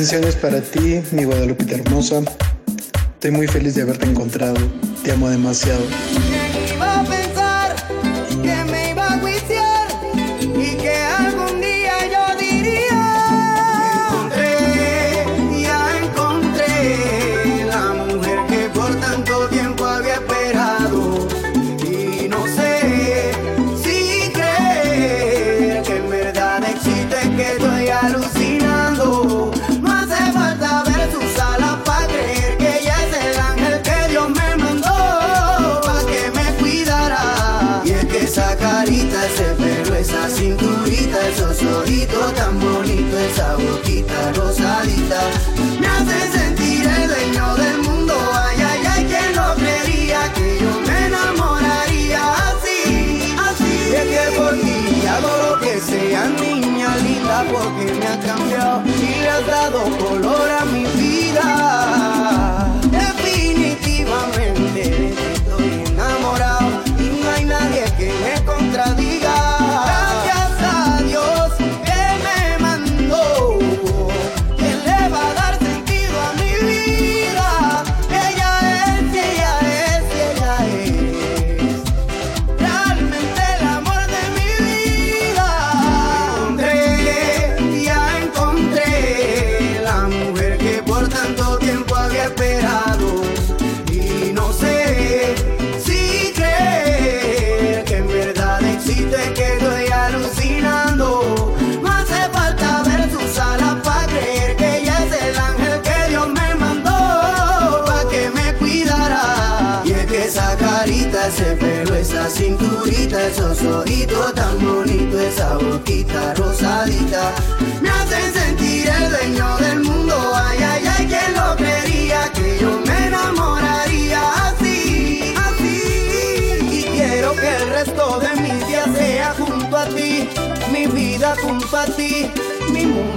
Bendiciones 0.03 0.35
para 0.35 0.59
ti, 0.59 1.01
mi 1.13 1.23
Guadalupita 1.23 1.75
hermosa. 1.75 2.23
Estoy 3.13 3.31
muy 3.31 3.47
feliz 3.47 3.75
de 3.75 3.83
haberte 3.83 4.05
encontrado. 4.05 4.57
Te 5.01 5.13
amo 5.13 5.29
demasiado. 5.29 5.79
has 59.33 59.47
dado 59.47 59.79
color 59.97 60.51
a 60.61 60.65
mi 60.65 60.82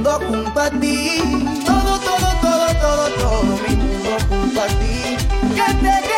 mundo 0.07 0.19
junto 0.27 0.61
ti. 0.71 1.21
Todo, 1.65 1.99
todo, 1.99 2.29
todo, 2.41 2.67
todo, 2.81 3.09
todo, 3.19 3.57
mi 3.69 3.77
mundo 3.77 4.17
junto 4.29 4.63
a 4.63 4.67
ti. 4.67 6.16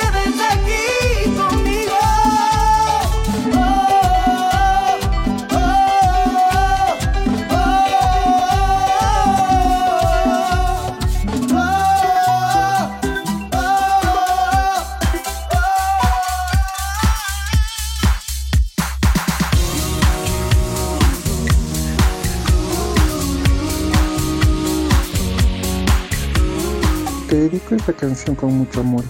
Dedico 27.68 27.90
esta 27.90 27.92
canción 27.92 28.34
con 28.34 28.56
mucho 28.56 28.80
amor, 28.80 29.04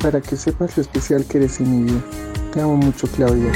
para 0.00 0.22
que 0.22 0.34
sepas 0.34 0.74
lo 0.76 0.82
especial 0.82 1.24
que 1.26 1.36
eres 1.36 1.60
en 1.60 1.84
mi 1.84 1.90
vida. 1.90 2.00
Te 2.52 2.60
amo 2.62 2.76
mucho, 2.76 3.06
Claudia. 3.08 3.52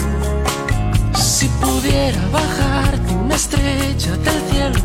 Si 1.15 1.47
pudiera 1.49 2.21
bajarte 2.29 3.15
una 3.15 3.37
estrella 3.37 4.17
del 4.17 4.43
cielo, 4.51 4.81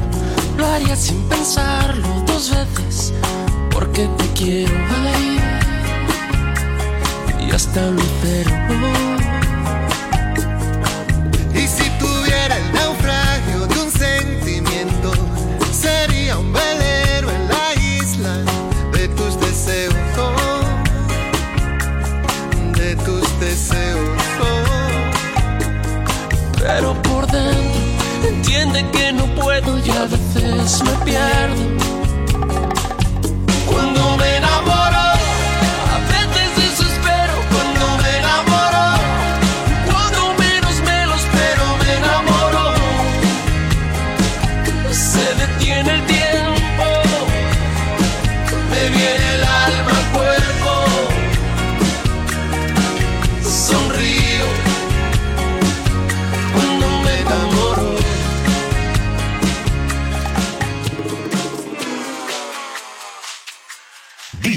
lo 0.57 0.65
haría 0.65 0.95
sin 0.95 1.21
pensarlo 1.27 2.07
dos 2.25 2.51
veces, 2.51 3.13
porque 3.71 4.07
te 4.17 4.27
quiero 4.33 4.73
ahí 5.13 5.39
y 7.45 7.51
hasta 7.51 7.81
un 7.81 7.95
lucero. 7.95 9.38
Puedo 29.61 29.77
y 29.79 29.89
a 29.91 30.05
veces 30.05 30.83
me 30.83 31.05
pierdo. 31.05 31.88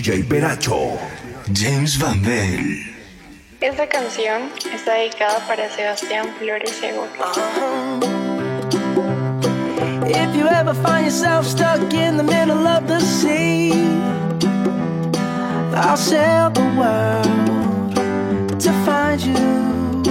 DJ 0.02 0.24
Peracho, 0.24 0.98
James 1.52 1.96
Van 1.96 2.20
Bell. 2.22 2.82
Esta 3.60 3.88
canción 3.88 4.50
está 4.74 4.94
dedicada 4.94 5.38
para 5.46 5.70
Sebastián 5.70 6.26
Flores 6.40 6.72
Segura. 6.72 7.08
If 10.08 10.34
you 10.34 10.48
ever 10.48 10.74
find 10.74 11.04
yourself 11.04 11.46
stuck 11.46 11.94
in 11.94 12.16
the 12.16 12.24
middle 12.24 12.66
of 12.66 12.88
the 12.88 12.98
sea, 12.98 13.70
I'll 15.72 15.96
sail 15.96 16.50
the 16.50 16.66
world 16.76 17.94
to 18.58 18.72
find 18.84 19.22
you. 19.22 20.02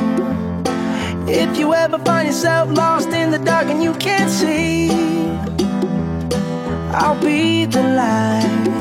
If 1.27 1.57
you 1.59 1.73
ever 1.73 1.99
find 2.05 2.27
yourself 2.27 2.71
lost 2.71 3.09
in 3.09 3.29
the 3.29 3.39
dark 3.39 3.67
and 3.67 3.83
you 3.83 3.93
can't 3.95 4.29
see, 4.29 4.89
I'll 6.93 7.19
be 7.19 7.65
the 7.65 7.83
light 7.83 8.80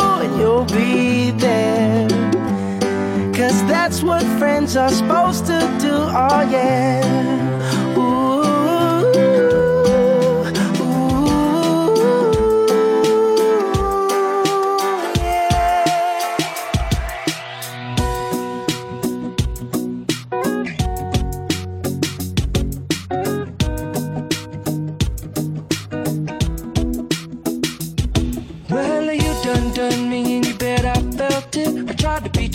be 0.65 1.31
there. 1.31 2.07
Cause 3.33 3.59
that's 3.65 4.03
what 4.03 4.23
friends 4.37 4.75
are 4.75 4.91
supposed 4.91 5.45
to 5.47 5.59
do, 5.79 5.93
oh 5.93 6.47
yeah. 6.51 7.80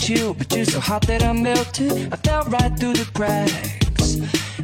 You, 0.09 0.33
but 0.33 0.53
you're 0.55 0.65
so 0.65 0.79
hot 0.79 1.01
that 1.07 1.23
I 1.23 1.33
melted. 1.33 2.13
I 2.13 2.15
fell 2.17 2.43
right 2.45 2.77
through 2.79 2.93
the 2.93 3.09
cracks. 3.13 4.17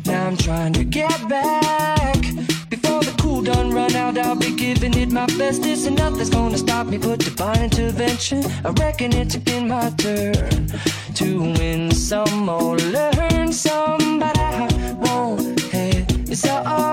Now 0.06 0.28
I'm 0.28 0.38
trying 0.38 0.74
to 0.74 0.84
get 0.84 1.28
back. 1.28 2.22
Before 2.70 3.02
the 3.04 3.14
cool 3.20 3.42
done 3.42 3.72
run 3.72 3.96
out, 3.96 4.18
I'll 4.18 4.36
be 4.36 4.56
giving 4.56 4.94
it 4.94 5.12
my 5.12 5.26
bestest, 5.38 5.88
and 5.88 5.98
nothing's 5.98 6.30
gonna 6.30 6.58
stop 6.58 6.88
me 6.88 6.98
but 6.98 7.20
divine 7.20 7.64
intervention. 7.64 8.44
I 8.66 8.70
reckon 8.70 9.14
it's 9.14 9.36
been 9.36 9.68
my 9.68 9.90
turn 9.92 10.68
to 11.16 11.40
win 11.60 11.92
some 11.92 12.50
or 12.50 12.78
learn 12.78 13.52
some, 13.52 14.20
but 14.20 14.38
I 14.38 14.68
won't 15.00 15.60
hesitate 15.60 16.93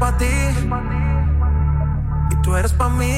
pa' 0.00 0.16
ti. 0.16 0.26
Y 2.30 2.36
tú 2.42 2.56
eres 2.56 2.72
pa' 2.72 2.88
mí. 2.88 3.12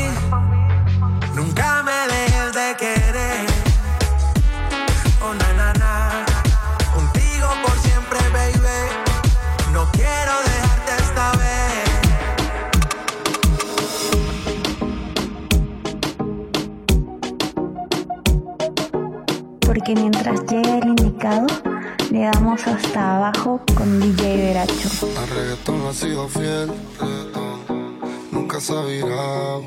Vamos 22.53 22.67
hasta 22.67 23.17
abajo 23.17 23.63
con 23.75 23.99
DJ 23.99 24.37
Veracho. 24.37 25.09
Al 25.19 25.29
reggaetón 25.31 25.79
no 25.79 25.89
ha 25.89 25.95
sido 25.95 26.29
fiel, 26.29 26.71
reggaetón. 27.01 27.99
nunca 28.31 28.61
se 28.61 28.77
ha 28.77 28.83
virado. 28.83 29.65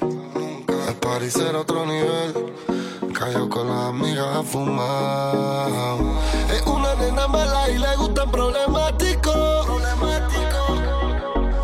El 0.88 0.96
París 0.98 1.36
era 1.36 1.62
otro 1.62 1.84
nivel, 1.88 2.54
cayó 3.12 3.50
con 3.50 3.70
las 3.70 3.86
amigas 3.86 4.28
a 4.38 4.44
fumar. 4.44 5.98
Es 6.54 6.62
una 6.68 6.94
nena 6.94 7.28
mala 7.28 7.72
y 7.72 7.80
le 7.80 7.96
gustan 7.96 8.30
problemáticos. 8.30 9.66
Problemático. 9.66 10.78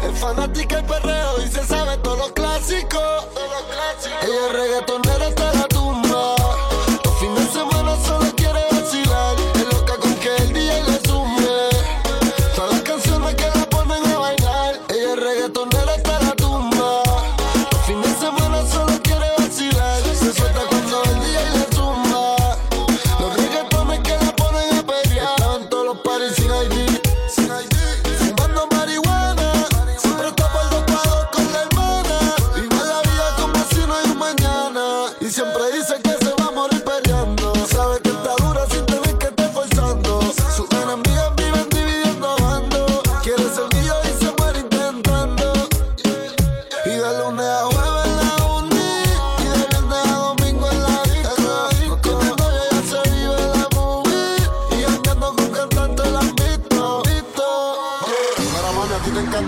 Es 0.04 0.20
fanática 0.20 0.80
el 0.80 0.86
perreo 0.86 1.44
y 1.46 1.48
se 1.50 1.64
sabe 1.64 1.98
todos 1.98 2.18
los 2.18 2.32
clásicos. 2.32 2.90
Todos 2.90 3.52
los 3.52 3.64
clásicos. 3.70 4.24
Ella 4.24 4.48
es 4.48 4.54
reggaetonera 4.54 5.28
hasta 5.28 5.54
la 5.54 5.61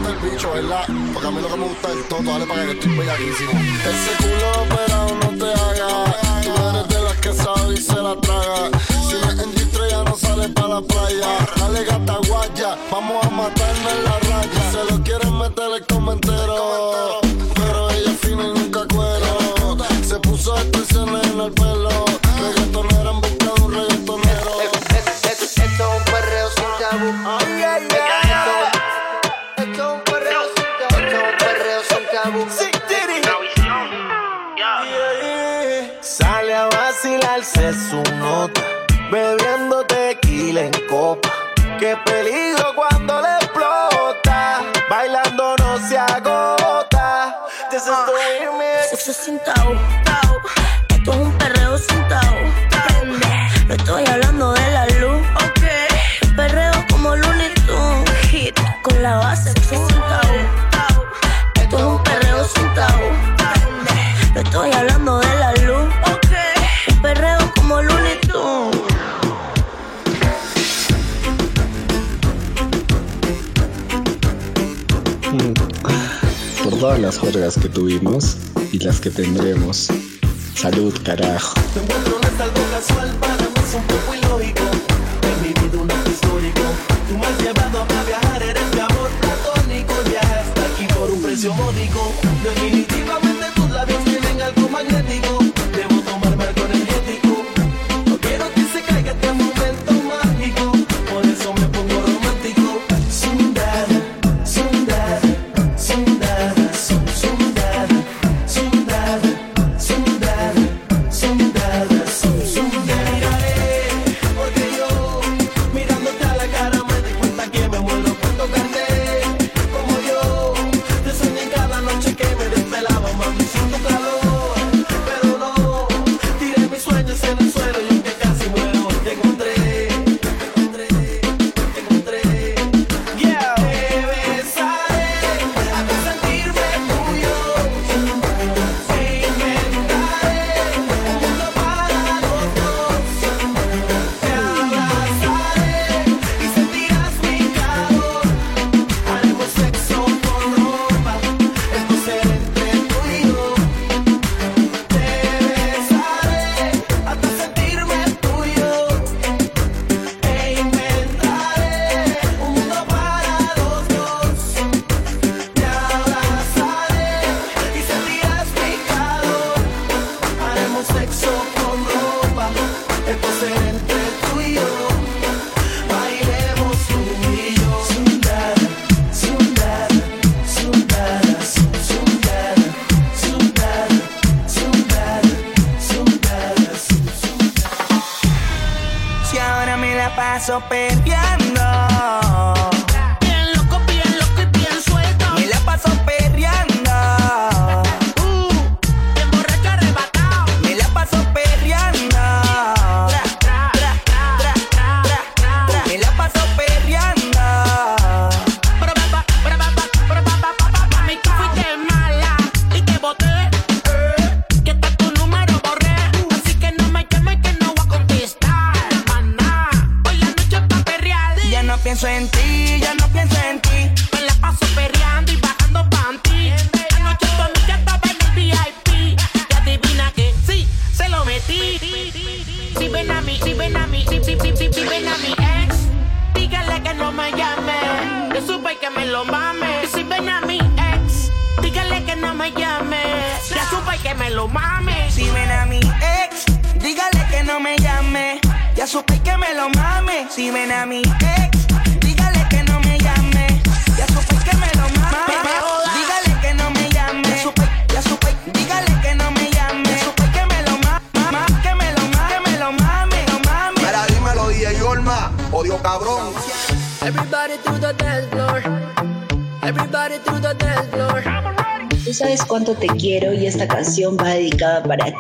el 0.06 0.18
bicho, 0.18 0.52
¿verdad? 0.54 0.86
Porque 1.14 1.28
a 1.28 1.32
mí 1.32 1.42
lo 1.42 1.48
que 1.48 1.58
me 1.58 1.68
gusta 1.68 1.92
es 1.92 2.10
todo, 2.10 2.24
dale 2.24 2.46
para 2.46 2.62
que 2.62 2.68
yo 2.68 2.74
estoy 2.74 2.98
bellaquísimo. 2.98 3.52
Ese 3.52 4.12
culo 4.24 4.52
operado 4.64 5.16
no 5.16 5.30
te 5.38 5.54
haga, 5.54 6.16
tú 6.44 6.52
eres 6.70 6.88
de 6.90 7.02
las 7.02 7.18
que 7.18 7.34
sabe 7.34 7.74
y 7.74 7.78
se 7.78 7.96
la 7.96 8.16
traga. 8.22 8.70
Si 9.08 9.16
no 9.16 9.30
es 9.32 9.40
en 9.40 9.54
G3 9.54 9.90
ya 9.90 10.04
no 10.04 10.18
sale 10.18 10.50
para 10.50 10.68
la 10.68 10.82
playa. 10.82 11.38
Dale 11.58 11.84
gata 11.86 12.18
guaya, 12.28 12.78
vamos 12.92 13.26
a 13.26 13.30
matarnos 13.30 13.94
en 13.94 14.04
la 14.04 14.20
raya. 14.20 14.72
Se 14.72 14.94
lo 14.94 15.04
quieren 15.04 15.38
meter 15.38 15.72
el 15.76 15.86
comentero, 15.88 17.20
pero 17.56 17.90
ella 17.92 18.12
es 18.12 18.20
fina 18.20 18.44
y 18.44 18.60
nunca 18.60 18.82
cuero. 18.94 19.78
Se 20.04 20.20
puso 20.20 20.56
extensiones 20.58 21.28
en 21.28 21.42
el 21.42 21.52
pelo. 21.52 22.13
copa. 41.04 41.30
Qué 41.80 41.98
peligro 42.06 42.74
cuando 42.76 43.22
le 43.22 43.36
explota. 43.42 44.62
Bailando 44.90 45.56
no 45.58 45.78
se 45.88 45.98
agota. 45.98 47.36
This 47.70 47.82
is 47.82 47.88
the 47.88 48.14
way 48.14 48.34
las 77.04 77.18
juergas 77.18 77.58
que 77.58 77.68
tuvimos 77.68 78.38
y 78.72 78.80
las 78.80 79.02
que 79.02 79.10
tendremos. 79.10 79.90
Salud, 80.56 80.94
carajo. 81.04 81.54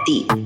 deep. 0.06 0.43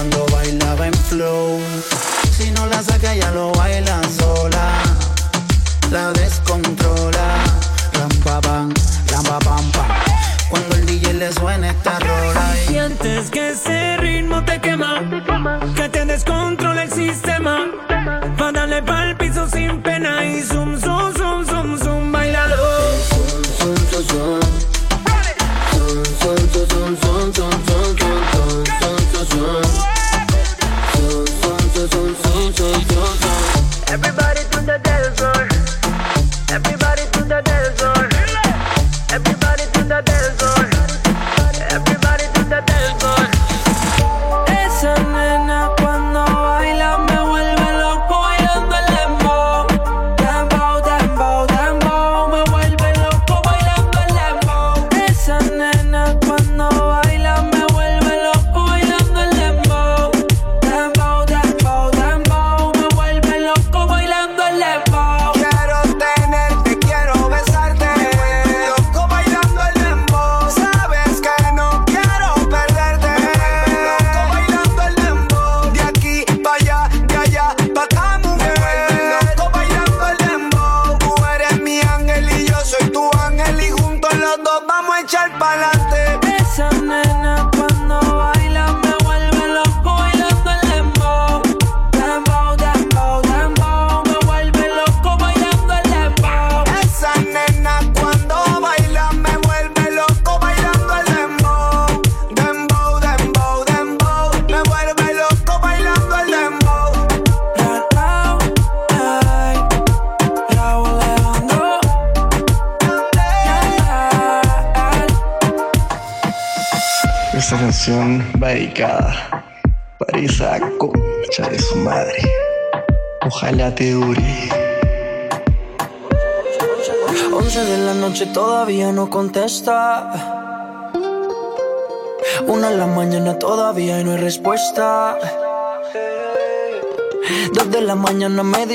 cuando 0.00 0.24
bailaba 0.32 0.86
en 0.86 0.94
flow. 0.94 1.60
Si 2.34 2.50
no 2.52 2.64
la 2.68 2.82
saca 2.82 3.14
ya 3.14 3.30
lo 3.32 3.52
baila 3.52 4.00
sola, 4.18 4.82
la 5.90 6.10
descontrola. 6.12 7.26
Rampa 7.92 8.40
pam, 8.40 8.72
rampa 9.12 9.38
pam 9.40 9.72
pam. 9.72 9.88
Cuando 10.48 10.76
el 10.76 10.86
DJ 10.86 11.12
le 11.12 11.30
suena 11.34 11.68
esta 11.68 11.98
rola. 11.98 12.54
Y... 12.64 12.68
Sientes 12.68 13.30
que 13.30 13.50
ese 13.50 13.98
ritmo 13.98 14.42
te 14.42 14.58
quema, 14.58 15.02
que 15.76 15.90
te 15.90 16.06
descontrola 16.06 16.84
el 16.84 16.90
sistema. 16.90 17.66
Va 18.40 18.48
a 18.48 18.52
darle 18.52 18.82
pa'l 18.82 19.18
piso 19.18 19.46
sin 19.50 19.82
pena 19.82 20.24
y 20.24 20.40
zoom 20.40 20.80
zoom. 20.80 20.99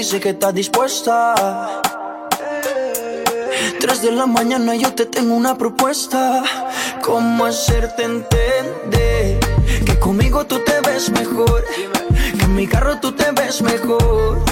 Dice 0.06 0.20
que 0.20 0.30
está 0.30 0.52
dispuesta. 0.52 1.34
Tres 3.80 4.04
de 4.04 4.12
la 4.12 4.28
mañana 4.28 4.76
yo 4.76 4.94
te 4.94 5.08
tengo 5.08 5.34
una 5.34 5.58
propuesta. 5.58 6.44
¿Cómo 7.04 7.44
hacerte 7.46 8.04
entender 8.04 9.40
que 9.84 9.98
conmigo 9.98 10.46
tú 10.46 10.60
te 10.60 10.80
ves 10.82 11.10
mejor? 11.10 11.66
Que 12.38 12.46
en 12.46 12.56
mi 12.56 12.68
carro 12.68 13.00
tú 13.00 13.14
te 13.14 13.32
ves 13.32 13.64
mejor. 13.64 14.46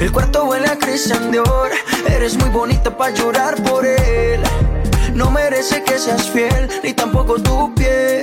El 0.00 0.10
cuarto 0.10 0.46
huele 0.46 0.66
a 0.66 0.76
Christian 0.76 1.30
Dior. 1.30 1.70
Eres 2.08 2.36
muy 2.36 2.48
bonita 2.48 2.96
para 2.96 3.14
llorar 3.14 3.54
por 3.62 3.86
él. 3.86 4.40
No 5.14 5.30
merece 5.30 5.84
que 5.84 5.96
seas 5.96 6.28
fiel, 6.28 6.68
ni 6.82 6.92
tampoco 6.92 7.40
tu 7.40 7.72
piel. 7.76 8.22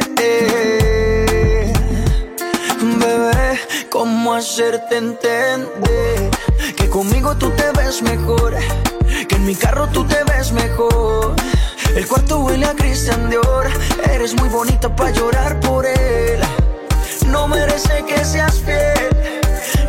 Bebé, 3.00 3.60
¿cómo 3.90 4.34
hacerte 4.34 4.98
entender? 4.98 6.25
Conmigo 6.96 7.36
tú 7.36 7.50
te 7.50 7.70
ves 7.74 8.02
mejor, 8.02 8.56
que 9.28 9.36
en 9.36 9.46
mi 9.46 9.54
carro 9.54 9.86
tú 9.90 10.06
te 10.06 10.24
ves 10.24 10.54
mejor. 10.54 11.36
El 11.94 12.08
cuarto 12.08 12.40
huele 12.40 12.68
a 12.68 12.74
Christian 12.74 13.30
Dior, 13.30 13.68
eres 14.14 14.34
muy 14.40 14.48
bonita 14.48 14.96
para 14.96 15.12
llorar 15.12 15.60
por 15.60 15.86
él. 15.86 16.40
No 17.28 17.50
merece 17.50 18.06
que 18.06 18.24
seas 18.24 18.62
fiel, 18.62 19.10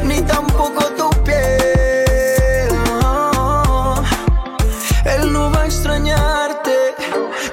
ni 0.02 0.20
tampoco 0.22 0.84
tu 0.98 1.08
piel. 1.22 2.70
Él 5.04 5.32
no 5.32 5.52
va 5.52 5.62
a 5.62 5.66
extrañarte, 5.66 6.74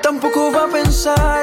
tampoco 0.01 0.51
va 0.51 0.63
a 0.63 0.67
pensarte. 0.67 1.42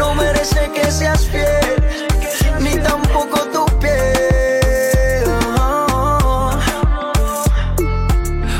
No 0.00 0.14
merece 0.14 0.70
que 0.72 0.90
seas 0.90 1.26
fiel, 1.26 1.76
ni 2.58 2.74
tampoco 2.78 3.38
tu 3.52 3.66
piel. 3.80 5.28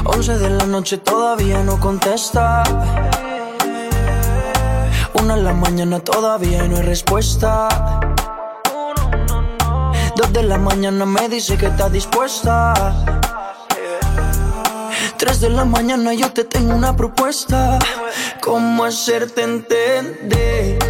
Once 0.04 0.36
de 0.36 0.50
la 0.50 0.66
noche 0.66 0.98
todavía 0.98 1.62
no 1.62 1.80
contesta. 1.80 2.62
Una 5.14 5.36
de 5.36 5.42
la 5.42 5.54
mañana 5.54 6.00
todavía 6.00 6.68
no 6.68 6.76
hay 6.76 6.82
respuesta. 6.82 7.68
Dos 10.16 10.32
de 10.34 10.42
la 10.42 10.58
mañana 10.58 11.06
me 11.06 11.26
dice 11.30 11.56
que 11.56 11.68
está 11.68 11.88
dispuesta. 11.88 12.74
Tres 15.16 15.40
de 15.40 15.48
la 15.48 15.64
mañana 15.64 16.12
yo 16.12 16.30
te 16.34 16.44
tengo 16.44 16.74
una 16.74 16.94
propuesta. 16.94 17.78
¿Cómo 18.42 18.84
hacerte 18.84 19.42
entender? 19.42 20.89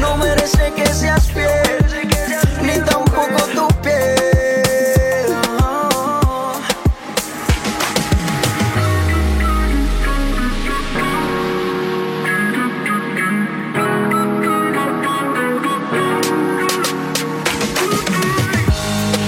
No 0.00 0.16
merece 0.16 0.72
que 0.74 0.86
seas 0.86 1.30
fiel, 1.30 2.08
ni 2.62 2.78
tampoco 2.84 3.42
tu 3.54 3.68
piel. 3.82 5.34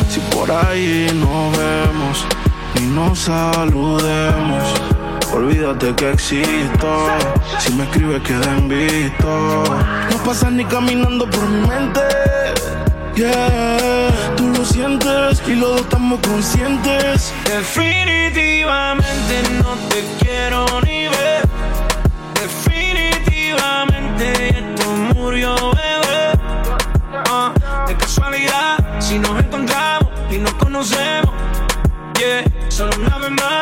Si 0.09 0.21
por 0.35 0.51
ahí 0.51 1.07
nos 1.15 1.57
vemos 1.57 2.27
y 2.77 2.81
nos 2.81 3.19
saludemos, 3.19 4.82
olvídate 5.33 5.95
que 5.95 6.11
existo. 6.11 7.07
Si 7.59 7.73
me 7.73 7.85
escribes 7.85 8.21
queda 8.23 8.55
visto. 8.69 9.65
No 10.11 10.17
pasas 10.25 10.53
ni 10.53 10.65
caminando 10.65 11.29
por 11.29 11.47
mi 11.49 11.67
mente. 11.67 12.01
Yeah, 13.15 14.11
tú 14.37 14.49
lo 14.49 14.65
sientes 14.65 15.43
y 15.47 15.55
los 15.55 15.69
dos 15.71 15.81
estamos 15.83 16.19
conscientes. 16.21 17.33
Definitivamente 17.45 19.43
no 19.63 19.75
te 19.91 20.03
quiero 20.19 20.65
ni 20.81 21.09
ver. 21.09 21.43
Definitivamente 22.41 24.49
esto 24.49 24.91
murió, 25.15 25.55
bebé. 25.55 26.41
Ah, 27.29 27.53
de 27.87 27.95
casualidad, 27.97 28.79
si 28.99 29.19
nos 29.19 29.39
encontramos 29.39 30.11
y 30.31 30.39
nos 30.39 30.55
conocemos. 30.55 31.35
Yeah, 32.19 32.45
solo 32.71 32.93
una 32.99 33.19
vez 33.19 33.31
más, 33.33 33.62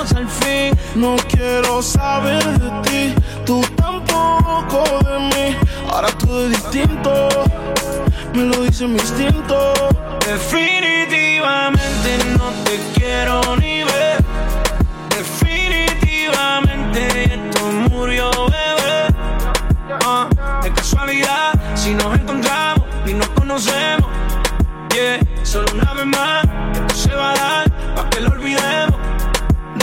No 0.95 1.15
quiero 1.29 1.81
saber 1.81 2.43
de 2.59 2.69
ti, 2.89 3.15
tú 3.45 3.61
tampoco 3.77 4.83
de 5.05 5.19
mí. 5.19 5.55
Ahora 5.89 6.09
todo 6.17 6.43
es 6.45 6.49
distinto, 6.51 7.29
me 8.33 8.43
lo 8.43 8.63
dice 8.63 8.85
mi 8.87 8.99
instinto. 8.99 9.73
Definitivamente 10.27 12.17
no 12.37 12.51
te 12.65 12.77
quiero 12.93 13.55
ni 13.55 13.83
ver. 13.83 14.21
Definitivamente 15.17 17.35
esto 17.35 17.61
murió, 17.89 18.29
bebé. 18.47 19.07
Ah, 20.05 20.27
de 20.61 20.71
casualidad, 20.73 21.53
si 21.75 21.93
nos 21.93 22.13
encontramos 22.19 22.85
y 23.05 23.13
nos 23.13 23.29
conocemos. 23.29 24.09
Yeah, 24.93 25.19
solo 25.43 25.67
una 25.73 25.93
vez 25.93 26.05
más, 26.05 26.45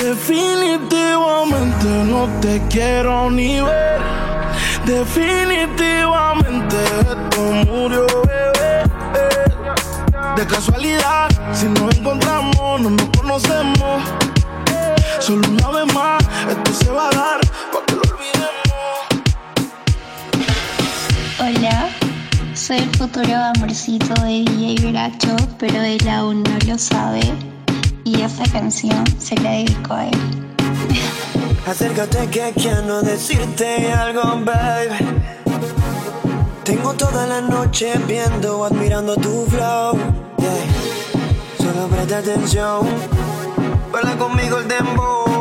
Definitivamente 0.08 1.86
no 2.06 2.26
te 2.40 2.62
quiero 2.70 3.30
ni 3.30 3.60
ver. 3.60 4.00
Definitivamente 4.86 6.76
esto 7.00 7.42
murió, 7.66 8.06
bebé. 8.26 8.84
De 10.34 10.46
casualidad, 10.46 11.28
si 11.52 11.66
nos 11.66 11.94
encontramos, 11.94 12.80
no 12.80 12.88
nos 12.88 13.08
conocemos. 13.18 14.02
Solo 15.20 15.46
una 15.46 15.68
vez 15.72 15.94
más, 15.94 16.24
esto 16.48 16.72
se 16.72 16.90
va 16.90 17.08
a 17.08 17.10
dar 17.10 17.40
para 17.70 17.84
que 17.84 17.94
lo 17.96 18.00
olvidemos. 18.00 18.96
Hola, 21.38 21.90
soy 22.54 22.78
el 22.78 22.90
futuro 22.96 23.36
amorcito 23.54 24.14
de 24.22 24.42
DJ 24.42 24.86
Veracho, 24.86 25.36
pero 25.58 25.82
él 25.82 26.08
aún 26.08 26.42
no 26.44 26.58
lo 26.66 26.78
sabe. 26.78 27.57
Y 28.08 28.22
esta 28.22 28.44
canción 28.50 29.04
se 29.18 29.36
la 29.36 29.50
dedico 29.50 29.92
a 29.92 30.06
él. 30.06 30.18
Acércate 31.66 32.26
que 32.30 32.54
quiero 32.56 33.02
decirte 33.02 33.92
algo, 33.92 34.22
baby. 34.46 34.96
Tengo 36.64 36.94
toda 36.94 37.26
la 37.26 37.42
noche 37.42 37.92
viendo, 38.06 38.64
admirando 38.64 39.14
tu 39.16 39.44
flow. 39.50 39.92
Yeah. 40.38 41.58
Solo 41.58 41.86
presta 41.88 42.18
atención, 42.18 42.86
baila 43.92 44.16
conmigo 44.16 44.56
el 44.56 44.68
dembow. 44.68 45.37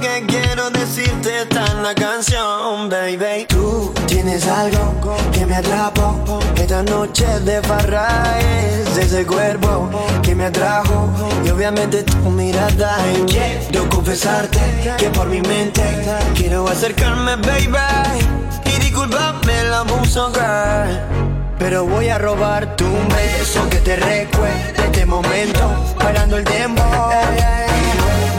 Que 0.00 0.24
quiero 0.26 0.70
decirte 0.70 1.42
está 1.42 1.66
en 1.66 1.82
la 1.82 1.94
canción, 1.94 2.88
baby. 2.88 3.44
Tú 3.46 3.92
tienes 4.06 4.46
algo 4.46 4.94
que 5.30 5.44
me 5.44 5.56
atrapó. 5.56 6.40
Esta 6.56 6.82
noche 6.82 7.26
de 7.40 7.60
farra 7.60 8.38
es 8.40 8.96
ese 8.96 9.26
cuerpo 9.26 9.90
que 10.22 10.34
me 10.34 10.46
atrajo. 10.46 11.10
Y 11.44 11.50
obviamente 11.50 12.02
tu 12.02 12.16
mirada. 12.30 12.96
Y 13.12 13.30
quiero 13.30 13.88
confesarte 13.90 14.58
que 14.96 15.10
por 15.10 15.28
mi 15.28 15.42
mente 15.42 15.82
quiero 16.34 16.66
acercarme, 16.66 17.36
baby. 17.36 18.24
Y 18.64 18.80
disculpame 18.80 19.60
el 19.60 19.74
abuso, 19.74 20.32
girl. 20.32 20.98
Pero 21.58 21.84
voy 21.84 22.08
a 22.08 22.16
robarte 22.16 22.84
un 22.84 23.06
beso 23.08 23.68
que 23.68 23.78
te 23.80 23.96
recuerde 23.96 24.74
este 24.78 25.04
momento, 25.04 25.94
bailando 25.98 26.38
el 26.38 26.44
tiempo. 26.44 26.82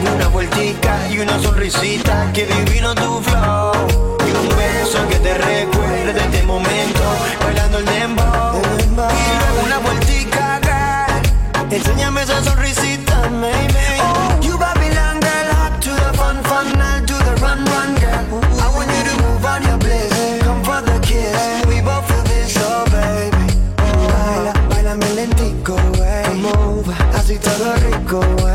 Una 0.10 0.28
vueltica 0.30 1.08
y 1.10 1.20
una 1.20 1.40
sonrisita, 1.40 2.32
que 2.34 2.46
divino 2.46 2.94
tu 2.96 3.22
flow. 3.22 4.18
Y 4.28 4.32
un 4.32 4.50
beso 4.58 5.08
que 5.10 5.16
te 5.20 5.34
recuerde 5.38 6.20
este 6.20 6.44
momento, 6.44 7.02
bailando 7.44 7.78
el 7.80 7.86
dembow. 7.86 8.62
Y 8.62 9.66
una 9.66 9.78
vueltica, 9.80 10.60
girl. 10.64 11.72
Enséñame 11.72 12.24
esa 12.24 12.44
sonrisita, 12.44 13.30
maybe. 13.30 13.80
You 14.42 14.58
Babylon 14.58 15.20
girl, 15.20 15.54
hot 15.56 15.80
to 15.82 15.92
the 15.92 16.14
fun, 16.18 16.44
fun, 16.44 16.68
do 17.06 17.16
the 17.18 17.36
run, 17.42 17.64
run, 17.66 17.96
girl. 17.96 18.42
I 18.60 18.68
want 18.76 18.90
you 18.90 19.04
to 19.10 19.16
move 19.24 19.46
on 19.46 19.64
your 19.64 19.78
bliss, 19.78 20.44
come 20.44 20.64
for 20.64 20.82
the 20.82 21.00
kiss. 21.02 21.66
We 21.68 21.82
both 21.82 22.06
feel 22.08 22.24
this, 22.24 22.58
oh 22.60 22.86
baby. 22.92 23.54
Baila, 23.78 24.54
bailame 24.70 25.10
lentico, 25.16 25.76
wey. 26.00 26.34
Move, 26.36 26.94
así 27.16 27.38
todo 27.38 27.74
rico, 27.76 28.20
wey. 28.44 28.51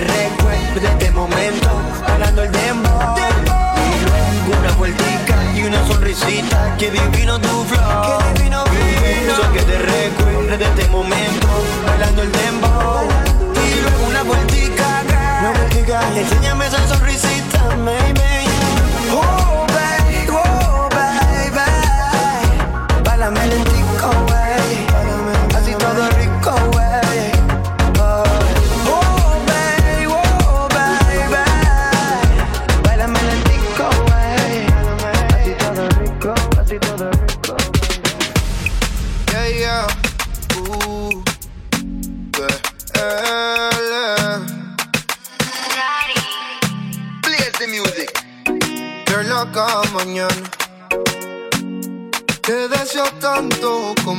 Te 0.00 0.06
recuerde 0.06 0.88
este 0.88 1.10
momento 1.10 1.68
Hablando 2.06 2.42
el 2.42 2.52
dembow. 2.52 3.16
Y 3.16 4.04
luego 4.04 4.60
una 4.60 4.72
vueltica 4.72 5.36
y 5.54 5.62
una 5.62 5.86
sonrisita 5.86 6.76
Que 6.76 6.90
divino 6.90 7.38
tu 7.40 7.64
flow 7.64 8.69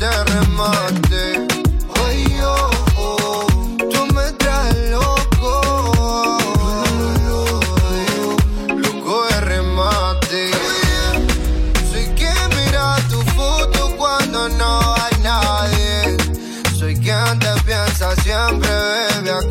De 0.00 0.24
remate. 0.24 1.46
Ay, 2.06 2.24
oh, 2.42 2.70
oh, 2.96 3.46
tú 3.92 4.06
me 4.14 4.32
traes 4.38 4.90
loco. 4.90 5.52
Loco 8.76 9.24
de 9.28 9.40
remate. 9.42 10.50
Soy 11.90 12.06
quien 12.16 12.48
mira 12.56 12.96
tu 13.10 13.20
foto 13.36 13.94
cuando 13.98 14.48
no 14.48 14.94
hay 14.94 15.16
nadie. 15.22 16.16
Soy 16.78 16.94
quien 16.96 17.38
te 17.38 17.52
piensa 17.66 18.16
siempre, 18.22 18.70
bebe 19.22 19.32
a 19.32 19.42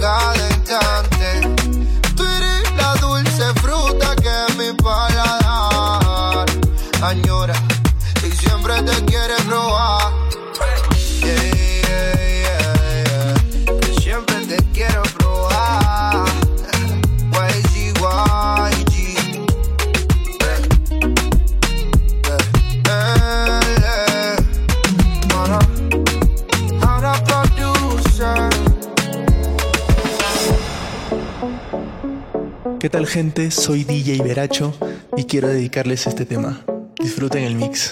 Soy 33.50 33.84
DJ 33.84 34.24
Veracho 34.24 34.74
y 35.18 35.26
quiero 35.26 35.50
dedicarles 35.50 36.08
este 36.08 36.26
tema. 36.26 36.64
Disfruten 37.02 37.44
el 37.44 37.56
mix. 37.56 37.92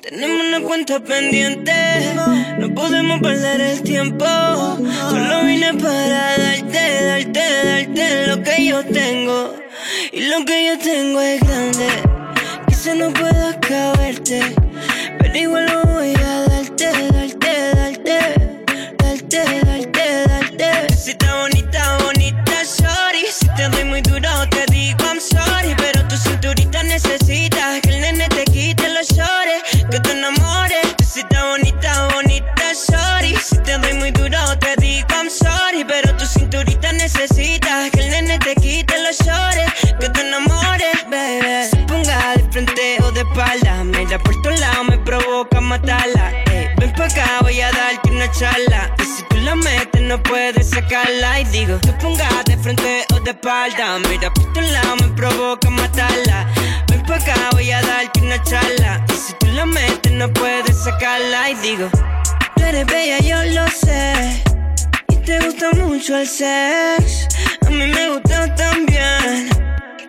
Tenemos 0.00 0.46
una 0.46 0.60
cuenta 0.60 1.02
pendiente, 1.02 1.72
no 2.60 2.72
podemos 2.72 3.20
perder 3.20 3.60
el 3.60 3.82
tiempo. 3.82 4.24
Solo 4.24 5.44
vine 5.44 5.74
para 5.74 6.38
darte, 6.38 7.04
darte, 7.04 7.40
darte 7.64 8.26
lo 8.28 8.42
que 8.44 8.66
yo 8.66 8.84
tengo. 8.84 9.52
Y 10.12 10.20
lo 10.28 10.44
que 10.44 10.66
yo 10.68 10.78
tengo 10.78 11.20
es 11.20 11.40
grande, 11.40 11.88
quizá 12.68 12.94
no 12.94 13.12
pueda 13.12 13.58
caberte. 13.58 14.54
Pero 15.18 15.36
igual 15.36 15.66
lo 15.66 15.82
voy 15.82 16.14
a 16.14 16.42
darte, 16.42 16.92
darte, 17.12 17.74
darte, 17.74 18.18
darte, 18.98 19.44
darte, 19.66 20.28
darte. 20.28 20.94
Si 20.94 21.12
por 44.18 44.40
tu 44.42 44.50
lado 44.50 44.84
me 44.84 44.98
provoca 44.98 45.60
matarla. 45.60 46.32
ven 46.78 46.92
pa' 46.92 47.04
acá, 47.04 47.38
voy 47.42 47.60
a 47.60 47.70
darte 47.72 48.10
una 48.10 48.30
charla. 48.30 48.94
Y 48.98 49.04
si 49.04 49.22
tú 49.24 49.36
la 49.38 49.54
metes, 49.54 50.02
no 50.02 50.22
puedes 50.22 50.70
sacarla. 50.70 51.40
Y 51.40 51.44
digo, 51.44 51.78
te 51.78 51.92
pongas 51.94 52.44
de 52.44 52.56
frente 52.56 53.04
o 53.14 53.20
de 53.20 53.30
espalda, 53.30 53.98
mira 54.08 54.32
por 54.32 54.52
tu 54.52 54.60
lado 54.60 54.96
me 54.96 55.08
provoca 55.08 55.70
matarla. 55.70 56.46
Ven 56.88 57.02
pa' 57.02 57.16
acá, 57.16 57.36
voy 57.52 57.70
a 57.70 57.82
darte 57.82 58.20
una 58.20 58.42
charla. 58.42 59.04
Y 59.12 59.16
si 59.16 59.32
tú 59.34 59.46
la 59.48 59.66
metes, 59.66 60.12
no 60.12 60.32
puedes 60.32 60.76
sacarla. 60.84 61.50
Y 61.50 61.54
digo, 61.56 61.88
tú 62.56 62.62
eres 62.62 62.86
bella, 62.86 63.18
yo 63.20 63.42
lo 63.54 63.68
sé 63.68 64.42
te 65.26 65.40
gusta 65.40 65.72
mucho 65.72 66.16
el 66.16 66.28
sex, 66.28 67.26
a 67.66 67.70
mí 67.70 67.84
me 67.88 68.10
gusta 68.10 68.54
también. 68.54 69.48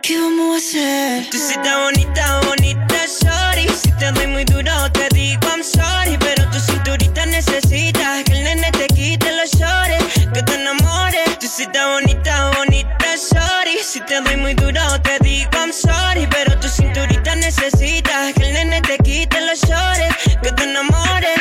¿Qué 0.04 0.16
vamos 0.16 0.54
a 0.54 0.58
hacer? 0.58 1.30
Tú 1.32 1.38
sí 1.40 1.56
bonita, 1.58 2.42
bonita, 2.46 3.08
sorry. 3.08 3.47
Si 3.82 3.92
te 3.92 4.12
doy 4.12 4.28
muy 4.28 4.44
duro, 4.46 4.92
te 4.92 5.08
digo 5.14 5.40
I'm 5.50 5.64
sorry. 5.64 6.18
Pero 6.20 6.50
tu 6.50 6.60
cinturita 6.60 7.26
necesita 7.28 8.24
que 8.24 8.34
el 8.34 8.44
nene 8.44 8.72
te 8.72 8.88
quite 8.88 9.32
los 9.34 9.52
shorts, 9.52 10.04
que 10.34 10.42
te 10.42 10.56
enamores. 10.56 11.38
Sí 11.40 11.64
estás 11.64 11.88
bonita, 11.88 12.52
bonita, 12.58 13.18
sorry. 13.18 13.78
Si 13.84 14.00
te 14.02 14.20
doy 14.22 14.38
muy 14.38 14.54
duro, 14.56 14.82
te 15.02 15.18
digo 15.20 15.50
I'm 15.54 15.72
sorry. 15.72 16.28
Pero 16.28 16.60
tu 16.60 16.68
cinturita 16.68 17.36
necesita 17.36 18.34
que 18.34 18.48
el 18.48 18.54
nene 18.54 18.82
te 18.82 18.98
quite 18.98 19.40
los 19.42 19.60
shorts, 19.62 20.16
que 20.42 20.52
te 20.52 20.64
enamores. 20.64 21.40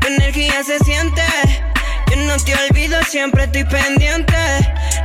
tu 0.00 0.06
energía 0.06 0.62
se 0.64 0.78
siente 0.84 1.22
no 2.24 2.36
te 2.38 2.54
olvido, 2.54 3.02
siempre 3.04 3.44
estoy 3.44 3.64
pendiente. 3.64 4.34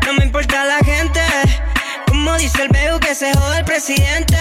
No 0.06 0.14
me 0.14 0.26
importa 0.26 0.66
la. 0.66 0.81
Dice 2.38 2.64
el 2.64 2.70
veo 2.70 3.00
que 3.00 3.14
se 3.14 3.34
joda 3.34 3.60
el 3.60 3.66
presidente. 3.66 4.38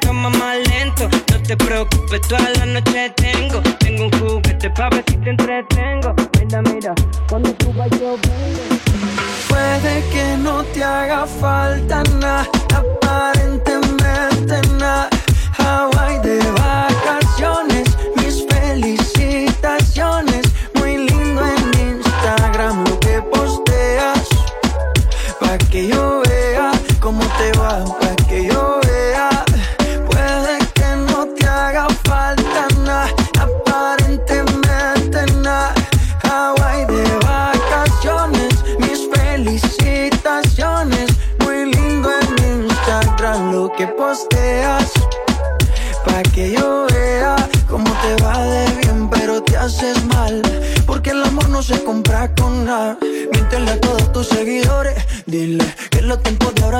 Toma 0.00 0.30
más 0.30 0.56
lento, 0.68 1.08
no 1.30 1.42
te 1.42 1.56
preocupes, 1.56 2.20
toda 2.22 2.48
la 2.58 2.66
noche 2.66 3.10
tengo. 3.16 3.60
Tengo 3.78 4.04
un 4.04 4.12
juguete 4.18 4.70
pa' 4.70 4.90
ver 4.90 5.04
si 5.06 5.16
te 5.16 5.30
entretengo. 5.30 6.14
Mira, 6.38 6.62
mira, 6.62 6.94
cuando 7.28 7.52
tú 7.54 7.72
yo 7.72 8.16
vengo. 8.16 8.80
Puede 9.48 10.02
que 10.10 10.36
no 10.38 10.62
te 10.64 10.82
haga 10.82 11.26
falta 11.26 12.02
nada, 12.20 12.48
aparentemente 12.74 13.69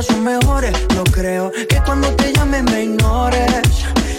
son 0.02 0.24
mejores. 0.24 0.72
No 0.94 1.04
creo 1.04 1.50
que 1.50 1.80
cuando 1.84 2.08
te 2.16 2.32
llame 2.32 2.62
me 2.62 2.84
ignores. 2.84 3.64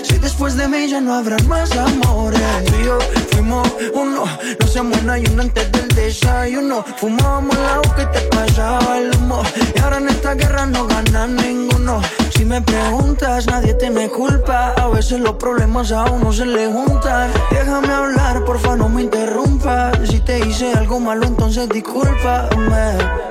Si 0.03 0.17
después 0.17 0.55
de 0.55 0.67
mí 0.67 0.87
ya 0.87 1.01
no 1.01 1.13
habrá 1.15 1.37
más 1.47 1.71
amores. 1.75 2.41
Tú 2.65 2.73
y 2.81 2.85
yo 2.85 2.99
fuimos 3.31 3.67
uno, 3.93 4.25
no 4.59 4.67
se 4.67 4.81
muera 4.81 5.17
y 5.19 5.25
uno 5.31 5.43
antes 5.43 5.71
del 5.71 5.87
desayuno. 5.89 6.83
Fumábamos 6.97 7.57
agua 7.57 7.95
que 7.95 8.05
te 8.07 8.21
pasaba 8.27 8.99
el 8.99 9.15
humo. 9.15 9.41
Y 9.75 9.79
ahora 9.79 9.97
en 9.97 10.09
esta 10.09 10.33
guerra 10.35 10.65
no 10.65 10.87
gana 10.87 11.27
ninguno. 11.27 12.01
Si 12.35 12.45
me 12.45 12.61
preguntas, 12.61 13.47
nadie 13.47 13.73
tiene 13.75 14.09
culpa. 14.09 14.73
A 14.73 14.87
veces 14.87 15.19
los 15.19 15.35
problemas 15.35 15.91
a 15.91 16.05
uno 16.05 16.31
se 16.33 16.45
le 16.45 16.67
juntan. 16.67 17.31
Déjame 17.49 17.93
hablar, 17.93 18.43
porfa, 18.45 18.75
no 18.75 18.89
me 18.89 19.03
interrumpas. 19.03 19.97
Si 20.09 20.19
te 20.19 20.39
hice 20.39 20.73
algo 20.73 20.99
malo, 20.99 21.25
entonces 21.25 21.69
discúlpame. 21.69 23.30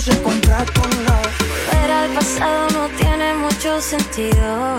se 0.00 0.22
compra 0.22 0.64
con 0.74 0.90
la. 1.04 1.20
Volver 1.66 1.90
al 1.90 2.10
pasado 2.14 2.68
no 2.70 2.88
tiene 2.96 3.34
mucho 3.34 3.80
sentido. 3.82 4.78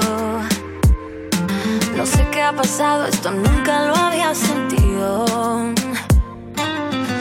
No 1.96 2.06
sé 2.06 2.26
qué 2.32 2.42
ha 2.42 2.54
pasado, 2.54 3.06
esto 3.06 3.30
nunca 3.30 3.86
lo 3.86 3.96
había 3.96 4.34
sentido. 4.34 5.26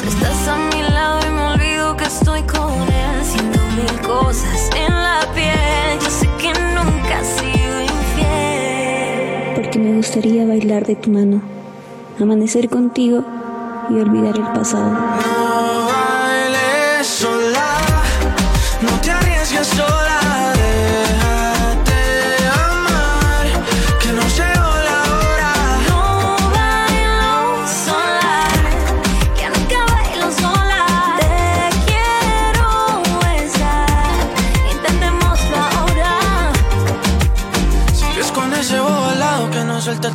estás 0.06 0.48
a 0.48 0.56
mi 0.56 0.82
lado 0.82 1.20
y 1.26 1.30
me 1.30 1.42
olvido 1.42 1.96
que 1.96 2.04
estoy 2.04 2.42
con 2.44 2.72
él. 2.72 3.20
Haciendo 3.20 3.58
mil 3.76 4.00
cosas 4.00 4.70
en 4.76 4.94
la 4.94 5.20
piel. 5.34 5.98
Yo 6.02 6.10
sé 6.10 6.26
que 6.38 6.52
nunca 6.76 7.18
has 7.20 7.26
sido 7.26 7.82
infiel. 7.82 9.54
Porque 9.56 9.78
me 9.78 9.96
gustaría 9.96 10.46
bailar 10.46 10.86
de 10.86 10.96
tu 10.96 11.10
mano, 11.10 11.42
amanecer 12.18 12.70
contigo 12.70 13.22
y 13.90 13.94
olvidar 13.94 14.36
el 14.36 14.52
pasado. 14.54 16.09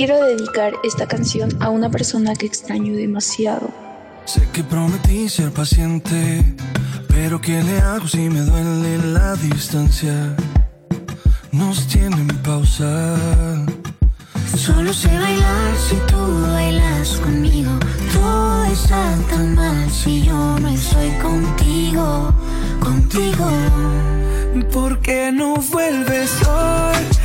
Quiero 0.00 0.24
dedicar 0.24 0.72
esta 0.82 1.06
canción 1.06 1.50
a 1.60 1.68
una 1.68 1.90
persona 1.90 2.34
que 2.34 2.46
extraño 2.46 2.96
demasiado. 2.96 3.68
Sé 4.24 4.40
que 4.50 4.64
prometí 4.64 5.28
ser 5.28 5.52
paciente, 5.52 6.42
pero 7.08 7.38
¿qué 7.38 7.62
le 7.62 7.78
hago 7.80 8.08
si 8.08 8.30
me 8.30 8.40
duele 8.40 8.96
la 9.12 9.36
distancia? 9.36 10.34
Nos 11.52 11.86
tienen 11.86 12.28
pausa. 12.38 13.14
Solo 14.56 14.90
sé 14.94 15.08
bailar 15.08 15.76
si 15.76 15.96
tú 16.10 16.46
bailas 16.50 17.10
conmigo. 17.18 17.72
Todo 18.14 18.64
está 18.64 19.18
tan 19.28 19.54
mal 19.54 19.90
si 19.90 20.22
yo 20.22 20.58
no 20.60 20.68
estoy 20.70 21.10
contigo, 21.20 22.32
contigo. 22.80 23.50
¿Por 24.72 24.98
qué 25.02 25.30
no 25.30 25.56
vuelves 25.56 26.32
hoy? 26.48 27.19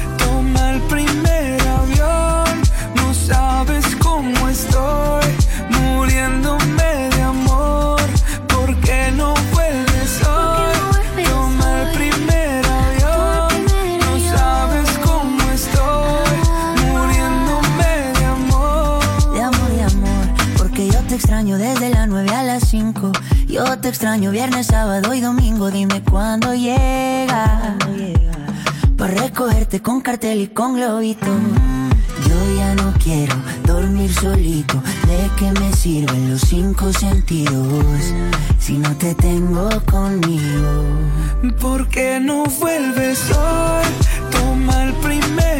te 23.86 23.90
extraño 23.90 24.32
viernes, 24.32 24.66
sábado 24.66 25.14
y 25.14 25.22
domingo. 25.22 25.70
Dime 25.70 26.02
cuándo 26.02 26.56
llega. 26.56 27.78
Para 28.98 29.14
recogerte 29.14 29.80
con 29.80 30.02
cartel 30.02 30.42
y 30.42 30.48
con 30.48 30.74
globito. 30.74 31.28
Yo 32.28 32.58
ya 32.58 32.74
no 32.74 32.92
quiero 33.04 33.36
dormir 33.64 34.12
solito. 34.12 34.82
¿De 35.06 35.30
qué 35.38 35.52
me 35.60 35.72
sirven 35.72 36.32
los 36.32 36.42
cinco 36.42 36.92
sentidos? 36.94 37.86
Si 38.58 38.74
no 38.80 38.90
te 38.98 39.14
tengo 39.14 39.70
conmigo. 39.92 40.84
¿Por 41.62 41.88
qué 41.88 42.20
no 42.20 42.46
vuelves 42.60 43.20
hoy? 43.30 43.86
Toma 44.32 44.86
el 44.86 44.94
primer 44.94 45.55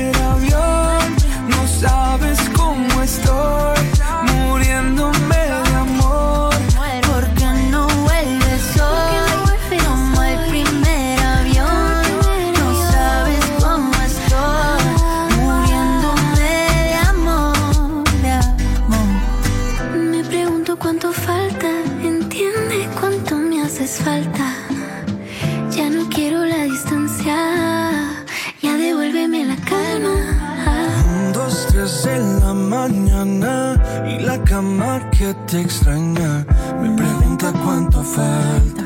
que 35.26 35.34
te 35.48 35.62
extraña 35.62 36.46
me 36.80 36.96
pregunta 36.96 37.52
cuánto 37.64 38.04
falta 38.04 38.84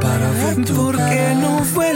para 0.00 0.30
ver 0.30 0.64
tu 0.64 0.74
¿Por 0.74 0.96
qué 0.96 1.34
no 1.38 1.62
fue 1.62 1.87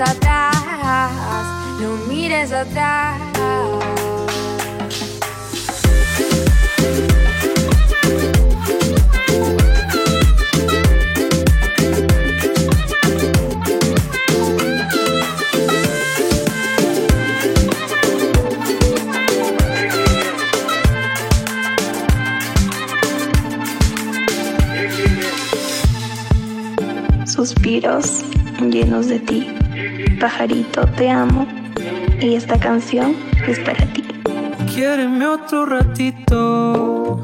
atrás, 0.00 1.10
no 1.80 1.96
mires 2.08 2.52
atrás. 2.52 3.20
suspiros 27.26 28.22
llenos 28.70 29.08
de 29.08 29.18
ti 29.18 29.61
pajarito, 30.22 30.86
te 30.96 31.10
amo. 31.10 31.46
Y 32.20 32.36
esta 32.36 32.58
canción 32.60 33.16
es 33.48 33.58
para 33.58 33.84
ti. 33.92 34.04
Quiéreme 34.72 35.26
otro 35.26 35.66
ratito. 35.66 37.20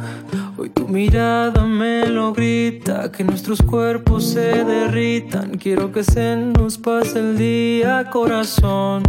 Hoy 0.57 0.71
tu 0.71 0.89
mirada 0.89 1.65
me 1.65 2.09
lo 2.09 2.33
grita, 2.33 3.13
que 3.13 3.23
nuestros 3.23 3.63
cuerpos 3.63 4.31
se 4.31 4.65
derritan. 4.65 5.59
Quiero 5.59 5.93
que 5.93 6.03
se 6.03 6.35
nos 6.35 6.77
pase 6.77 7.21
el 7.21 7.39
día, 7.39 8.11
corazón. 8.11 9.05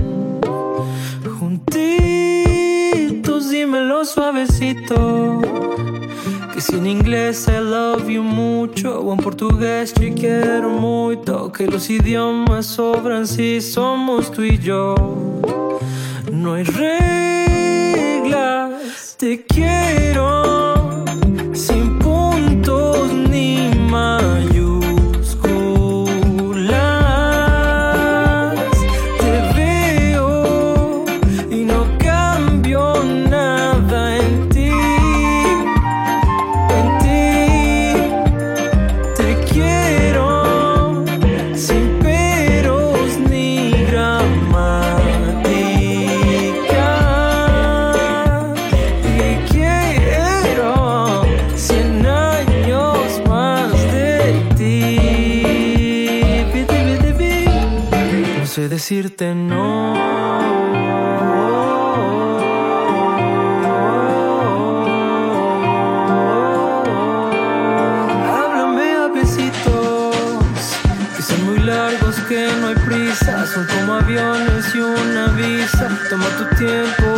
Juntitos, 1.40 1.90
dímelo 3.50 4.06
suavecito 4.06 5.42
si 6.60 6.76
en 6.76 6.88
inglés 6.88 7.48
I 7.48 7.62
love 7.62 8.10
you 8.10 8.22
mucho 8.22 9.00
o 9.00 9.14
en 9.14 9.20
portugués 9.20 9.94
te 9.94 10.14
quiero 10.14 10.70
mucho. 10.70 11.54
Que 11.54 11.66
los 11.66 11.90
idiomas 11.90 12.66
sobran 12.66 13.26
si 13.26 13.62
somos 13.62 14.30
tú 14.30 14.44
y 14.44 14.58
yo. 14.58 14.94
No 16.34 16.56
hay 16.56 16.66
reglas, 16.66 17.96
te 19.18 19.46
quiero. 19.46 20.39
decirte 58.90 59.36
no. 59.36 59.94
Háblame 68.34 68.96
a 68.96 69.08
besitos, 69.14 70.16
que 71.16 71.22
son 71.22 71.46
muy 71.46 71.60
largos, 71.60 72.16
que 72.28 72.50
no 72.60 72.70
hay 72.70 72.76
prisa, 72.88 73.46
son 73.46 73.68
como 73.68 73.94
aviones 73.94 74.74
y 74.74 74.80
una 74.80 75.28
visa, 75.34 75.88
toma 76.10 76.26
tu 76.40 76.56
tiempo 76.56 77.09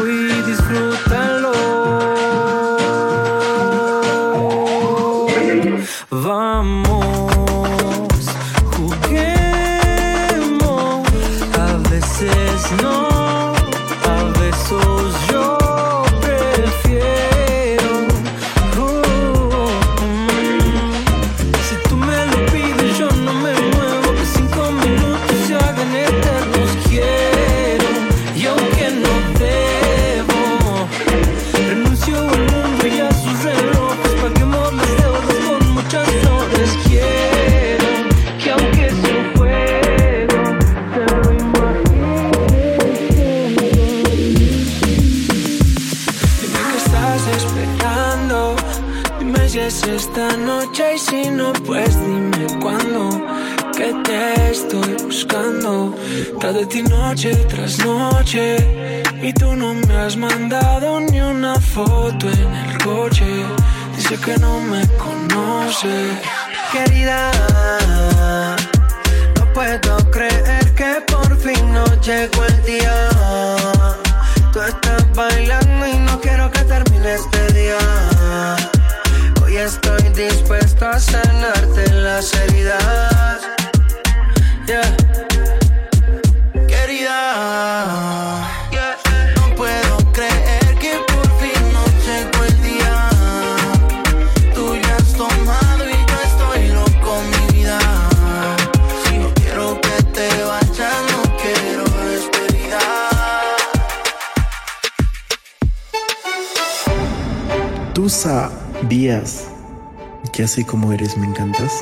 así 110.51 110.65
como 110.65 110.91
eres 110.91 111.15
me 111.15 111.25
encantas. 111.25 111.81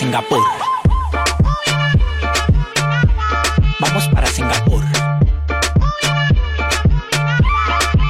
Singapur. 0.00 0.42
Vamos 3.80 4.08
para 4.08 4.26
Singapur. 4.28 4.82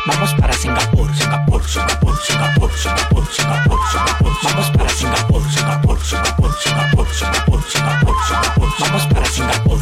Vamos 0.06 0.34
para 0.34 0.52
Singapur, 0.52 1.12
Singapur, 1.16 1.64
Singapur, 1.64 2.16
Singapur, 2.16 2.70
Singapur, 2.70 3.26
Singapur, 3.26 3.78
Singapur. 3.90 4.32
Vamos 4.44 4.70
para 4.70 4.88
Singapur, 4.90 5.42
Singapur, 5.50 5.98
Singapur, 6.00 6.54
Singapur, 6.62 7.10
Singapur, 7.10 7.60
Singapur, 7.66 8.14
Singapur. 8.22 8.68
Vamos 8.78 9.06
para 9.06 9.26
Singapur. 9.26 9.78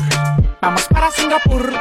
Vamos 0.62 0.86
para 0.88 1.10
Singapur, 1.10 1.77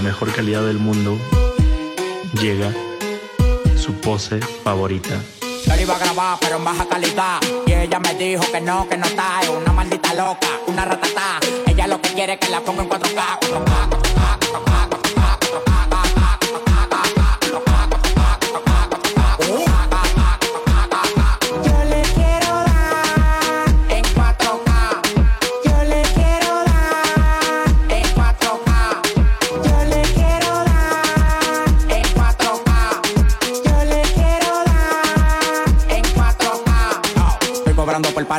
la 0.00 0.04
mejor 0.04 0.32
calidad 0.32 0.62
del 0.62 0.78
mundo, 0.78 1.18
llega 2.40 2.72
su 3.76 3.92
pose 4.00 4.40
favorita. 4.64 5.20
Yo 5.66 5.76
lo 5.76 5.82
iba 5.82 5.94
a 5.94 5.98
grabar, 5.98 6.38
pero 6.40 6.56
en 6.56 6.64
baja 6.64 6.86
calidad. 6.88 7.38
Y 7.66 7.72
ella 7.74 8.00
me 8.00 8.14
dijo 8.14 8.42
que 8.50 8.62
no, 8.62 8.88
que 8.88 8.96
no 8.96 9.04
está. 9.04 9.40
Es 9.42 9.50
una 9.50 9.74
maldita 9.74 10.14
loca, 10.14 10.48
una 10.68 10.86
ratata. 10.86 11.40
Ella 11.66 11.86
lo 11.86 12.00
que 12.00 12.14
quiere 12.14 12.34
es 12.34 12.38
que 12.38 12.48
la 12.48 12.62
ponga 12.62 12.82
en 12.82 12.88
4K, 12.88 13.40
4K, 13.40 13.88
4K, 13.90 14.38
4K. 14.38 14.89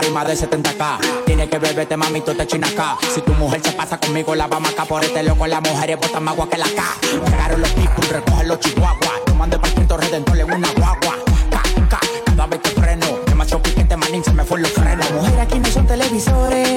Más 0.10 0.28
de 0.28 0.34
70k. 0.34 1.24
Tiene 1.26 1.48
que 1.48 1.60
beberte, 1.60 1.96
mami, 1.96 2.22
tú 2.22 2.34
te 2.34 2.44
acá. 2.44 2.98
Si 3.14 3.22
tu 3.22 3.34
mujer 3.34 3.62
se 3.64 3.72
pasa 3.74 4.00
conmigo, 4.00 4.36
la 4.36 4.48
vamos 4.48 4.72
acá 4.72 4.86
por 4.86 5.04
este 5.04 5.22
loco. 5.24 5.46
Las 5.48 5.62
mujeres 5.62 5.98
botan 5.98 6.24
más 6.24 6.34
agua 6.34 6.50
que 6.50 6.58
la 6.58 6.66
K. 6.66 6.84
Llegaron 7.26 7.62
los 7.62 7.70
people, 7.72 8.08
recogen 8.10 8.48
los 8.48 8.60
chihuahuas. 8.60 9.26
Tomando 9.26 9.56
el 9.58 9.62
parquito 9.62 9.98
redentor 9.98 10.40
en 10.40 10.52
una 10.52 10.72
guagua. 10.72 11.18
Ca, 11.50 11.62
ca, 11.90 12.00
cada 12.26 12.48
vez 12.48 12.60
que 12.62 12.70
freno, 12.70 13.06
demasiado 13.26 13.62
piquete, 13.64 13.98
manín, 13.98 14.24
se 14.24 14.34
me 14.34 14.44
fue 14.44 14.60
los 14.60 14.72
frenos. 14.72 15.12
Mujeres 15.12 15.40
aquí 15.40 15.60
no 15.60 15.70
son 15.70 15.86
televisores, 15.86 16.71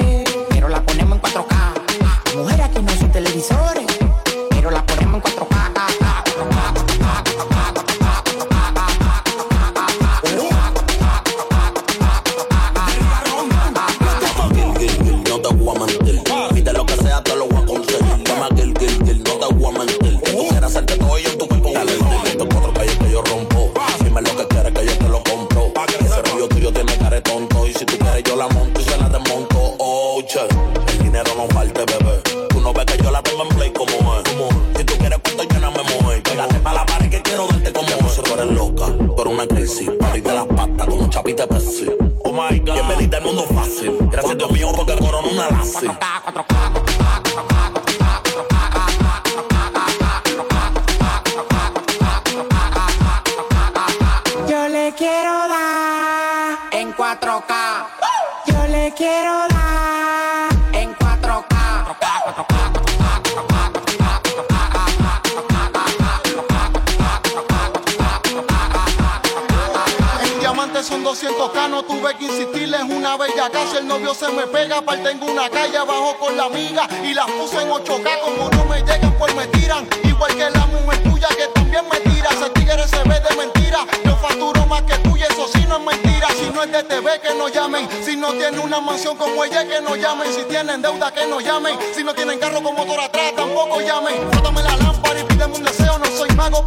casa. 73.49 73.79
El 73.79 73.87
novio 73.87 74.13
se 74.13 74.29
me 74.29 74.47
pega, 74.47 74.77
aparte 74.77 75.09
tengo 75.09 75.25
una 75.27 75.49
calle 75.49 75.77
abajo 75.77 76.15
con 76.19 76.35
la 76.37 76.45
amiga 76.45 76.87
y 77.03 77.13
las 77.13 77.29
puse 77.31 77.61
en 77.61 77.69
8k. 77.69 78.19
Como 78.21 78.49
no 78.49 78.65
me 78.65 78.79
llegan, 78.81 79.13
pues 79.17 79.35
me 79.35 79.47
tiran. 79.47 79.87
Igual 80.03 80.35
que 80.35 80.49
la 80.49 80.65
mujer 80.67 81.03
tuya 81.03 81.27
que 81.29 81.47
también 81.53 81.83
me 81.91 81.99
tira. 81.99 82.29
Ese 82.31 82.49
tigre 82.51 82.87
se 82.87 82.97
ve 83.03 83.19
de 83.19 83.35
mentira. 83.35 83.85
Yo 84.03 84.15
facturo 84.17 84.65
más 84.65 84.81
que 84.83 84.97
tú 84.99 85.15
y 85.17 85.23
eso 85.23 85.47
sí 85.53 85.65
no 85.67 85.77
es 85.77 85.83
mentira. 85.83 86.27
Si 86.39 86.49
no 86.49 86.63
es 86.63 86.71
de 86.71 86.83
TV, 86.83 87.19
que 87.21 87.33
no 87.35 87.49
llamen. 87.49 87.87
Si 88.03 88.15
no 88.15 88.33
tiene 88.33 88.59
una 88.59 88.79
mansión 88.79 89.15
como 89.17 89.43
ella, 89.43 89.67
que 89.67 89.81
no 89.81 89.95
llamen. 89.95 90.33
Si 90.33 90.43
tienen 90.43 90.81
deuda, 90.81 91.11
que 91.13 91.27
no 91.27 91.39
llamen. 91.39 91.77
Si 91.95 92.03
no 92.03 92.13
tienen 92.13 92.39
carro 92.39 92.61
con 92.61 92.75
motor 92.75 92.99
atrás, 92.99 93.33
tampoco 93.35 93.79
llamen. 93.81 94.15
Frótame 94.31 94.63
la 94.63 94.75
lámpara 94.77 95.19
y 95.19 95.23
pídeme 95.23 95.55
un 95.55 95.63
deseo. 95.63 95.97
No 95.99 96.05
soy 96.17 96.29
mago, 96.35 96.63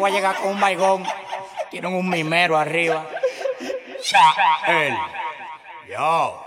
voy 0.00 0.10
a 0.10 0.14
llegar 0.14 0.36
con 0.36 0.52
un 0.52 0.60
baigón. 0.60 1.04
Tienen 1.70 1.94
un 1.94 2.08
mimero 2.08 2.58
arriba. 2.58 3.06
Chael. 4.02 4.96
Yo. 5.88 6.39